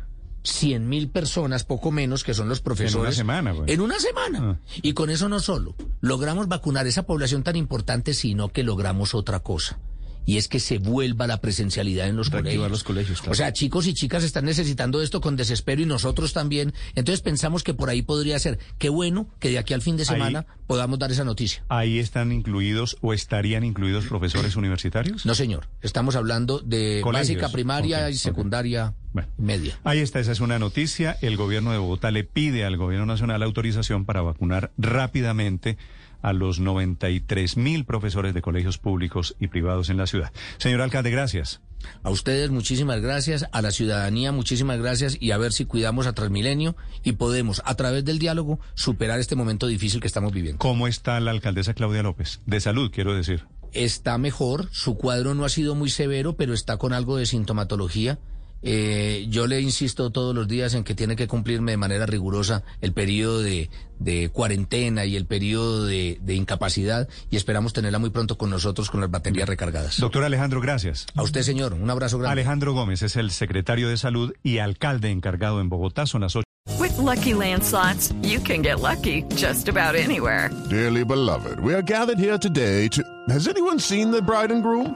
100 0.43 0.87
mil 0.87 1.09
personas, 1.09 1.63
poco 1.63 1.89
menos, 1.89 2.23
que 2.23 2.33
son 2.33 2.49
los 2.49 2.61
profesores. 2.61 3.17
En 3.17 3.25
una 3.25 3.41
semana, 3.41 3.55
En 3.65 3.81
una 3.81 3.99
semana. 3.99 4.39
Ah. 4.41 4.57
Y 4.81 4.93
con 4.93 5.09
eso 5.09 5.29
no 5.29 5.39
solo 5.39 5.75
logramos 6.01 6.47
vacunar 6.47 6.85
esa 6.85 7.03
población 7.03 7.43
tan 7.43 7.55
importante, 7.55 8.13
sino 8.13 8.49
que 8.49 8.63
logramos 8.63 9.15
otra 9.15 9.39
cosa 9.39 9.79
y 10.25 10.37
es 10.37 10.47
que 10.47 10.59
se 10.59 10.77
vuelva 10.77 11.27
la 11.27 11.41
presencialidad 11.41 12.07
en 12.07 12.15
los 12.15 12.29
colegios. 12.29 12.69
los 12.69 12.83
colegios 12.83 13.21
O 13.27 13.33
sea, 13.33 13.53
chicos 13.53 13.87
y 13.87 13.93
chicas 13.93 14.23
están 14.23 14.45
necesitando 14.45 15.01
esto 15.01 15.21
con 15.21 15.35
desespero 15.35 15.81
y 15.81 15.85
nosotros 15.85 16.33
también. 16.33 16.73
Entonces 16.95 17.21
pensamos 17.21 17.63
que 17.63 17.73
por 17.73 17.89
ahí 17.89 18.01
podría 18.01 18.39
ser. 18.39 18.59
Qué 18.77 18.89
bueno 18.89 19.27
que 19.39 19.49
de 19.49 19.59
aquí 19.59 19.73
al 19.73 19.81
fin 19.81 19.97
de 19.97 20.05
semana 20.05 20.45
podamos 20.67 20.99
dar 20.99 21.11
esa 21.11 21.23
noticia. 21.23 21.63
¿Ahí 21.69 21.99
están 21.99 22.31
incluidos 22.31 22.97
o 23.01 23.13
estarían 23.13 23.63
incluidos 23.63 24.05
profesores 24.05 24.55
universitarios? 24.55 25.25
No, 25.25 25.35
señor. 25.35 25.67
Estamos 25.81 26.15
hablando 26.15 26.59
de 26.59 27.01
básica, 27.03 27.49
primaria 27.49 28.09
y 28.09 28.15
secundaria. 28.15 28.93
media. 29.37 29.79
Ahí 29.83 29.99
está, 29.99 30.19
esa 30.19 30.31
es 30.31 30.39
una 30.39 30.59
noticia. 30.59 31.17
El 31.21 31.37
gobierno 31.37 31.71
de 31.71 31.77
Bogotá 31.77 32.11
le 32.11 32.23
pide 32.23 32.65
al 32.65 32.77
gobierno 32.77 33.05
nacional 33.05 33.43
autorización 33.43 34.05
para 34.05 34.21
vacunar 34.21 34.71
rápidamente 34.77 35.77
a 36.23 36.33
los 36.33 36.59
93 36.59 37.57
mil 37.57 37.85
profesores 37.85 38.33
de 38.33 38.41
colegios 38.41 38.79
públicos 38.79 39.35
y 39.39 39.49
privados 39.49 39.91
en 39.91 39.97
la 39.97 40.07
ciudad. 40.07 40.31
Señor 40.57 40.81
alcalde, 40.81 41.11
gracias. 41.11 41.61
A 42.01 42.09
ustedes 42.09 42.49
muchísimas 42.49 43.01
gracias, 43.01 43.45
a 43.51 43.61
la 43.61 43.71
ciudadanía 43.71 44.31
muchísimas 44.31 44.79
gracias 44.79 45.17
y 45.19 45.31
a 45.31 45.37
ver 45.37 45.51
si 45.51 45.65
cuidamos 45.65 46.07
a 46.07 46.13
Transmilenio 46.13 46.75
y 47.03 47.13
podemos 47.13 47.61
a 47.65 47.75
través 47.75 48.05
del 48.05 48.19
diálogo 48.19 48.59
superar 48.73 49.19
este 49.19 49.35
momento 49.35 49.67
difícil 49.67 49.99
que 49.99 50.07
estamos 50.07 50.31
viviendo. 50.31 50.59
¿Cómo 50.59 50.87
está 50.87 51.19
la 51.19 51.31
alcaldesa 51.31 51.73
Claudia 51.73 52.01
López? 52.01 52.39
De 52.45 52.61
salud, 52.61 52.89
quiero 52.89 53.13
decir. 53.13 53.45
Está 53.73 54.17
mejor, 54.17 54.69
su 54.71 54.95
cuadro 54.97 55.33
no 55.33 55.45
ha 55.45 55.49
sido 55.49 55.75
muy 55.75 55.89
severo, 55.89 56.37
pero 56.37 56.53
está 56.53 56.77
con 56.77 56.93
algo 56.93 57.17
de 57.17 57.25
sintomatología. 57.25 58.19
Eh, 58.63 59.25
yo 59.29 59.45
le 59.45 59.59
insisto 59.59 60.09
todos 60.09 60.33
los 60.33 60.47
días 60.47 60.73
en 60.73 60.85
que 60.85 60.95
tiene 60.95 61.15
que 61.15 61.27
cumplirme 61.27 61.71
de 61.71 61.77
manera 61.77 62.05
rigurosa 62.05 62.63
el 62.79 62.93
periodo 62.93 63.41
de, 63.41 63.69
cuarentena 64.31 65.05
y 65.05 65.15
el 65.15 65.25
periodo 65.25 65.85
de, 65.85 66.17
incapacidad 66.27 67.07
y 67.29 67.35
esperamos 67.35 67.73
tenerla 67.73 67.99
muy 67.99 68.09
pronto 68.09 68.37
con 68.37 68.49
nosotros 68.49 68.89
con 68.89 69.01
las 69.01 69.11
baterías 69.11 69.47
recargadas. 69.47 69.99
Doctor 69.99 70.23
Alejandro, 70.23 70.61
gracias. 70.61 71.05
A 71.15 71.23
usted, 71.23 71.41
señor. 71.41 71.73
Un 71.73 71.89
abrazo 71.89 72.17
grande. 72.17 72.41
Alejandro 72.41 72.73
Gómez 72.73 73.01
es 73.01 73.15
el 73.17 73.31
secretario 73.31 73.89
de 73.89 73.97
Salud 73.97 74.33
y 74.43 74.59
alcalde 74.59 75.11
encargado 75.11 75.59
en 75.59 75.69
Bogotá. 75.69 76.05
Son 76.05 76.21
las 76.21 76.35
8. 76.35 76.43
With 76.79 76.97
lucky 76.97 77.33
landslots, 77.33 78.13
you 78.23 78.39
can 78.39 78.61
get 78.61 78.79
lucky 78.79 79.23
just 79.35 79.67
about 79.67 79.95
anywhere. 79.95 80.49
Dearly 80.69 81.03
beloved, 81.03 81.59
we 81.59 81.73
are 81.73 81.81
gathered 81.81 82.17
here 82.17 82.37
today 82.37 82.87
to. 82.89 83.03
Has 83.29 83.47
anyone 83.47 83.79
seen 83.79 84.11
the 84.11 84.21
bride 84.21 84.51
and 84.51 84.63
groom? 84.63 84.95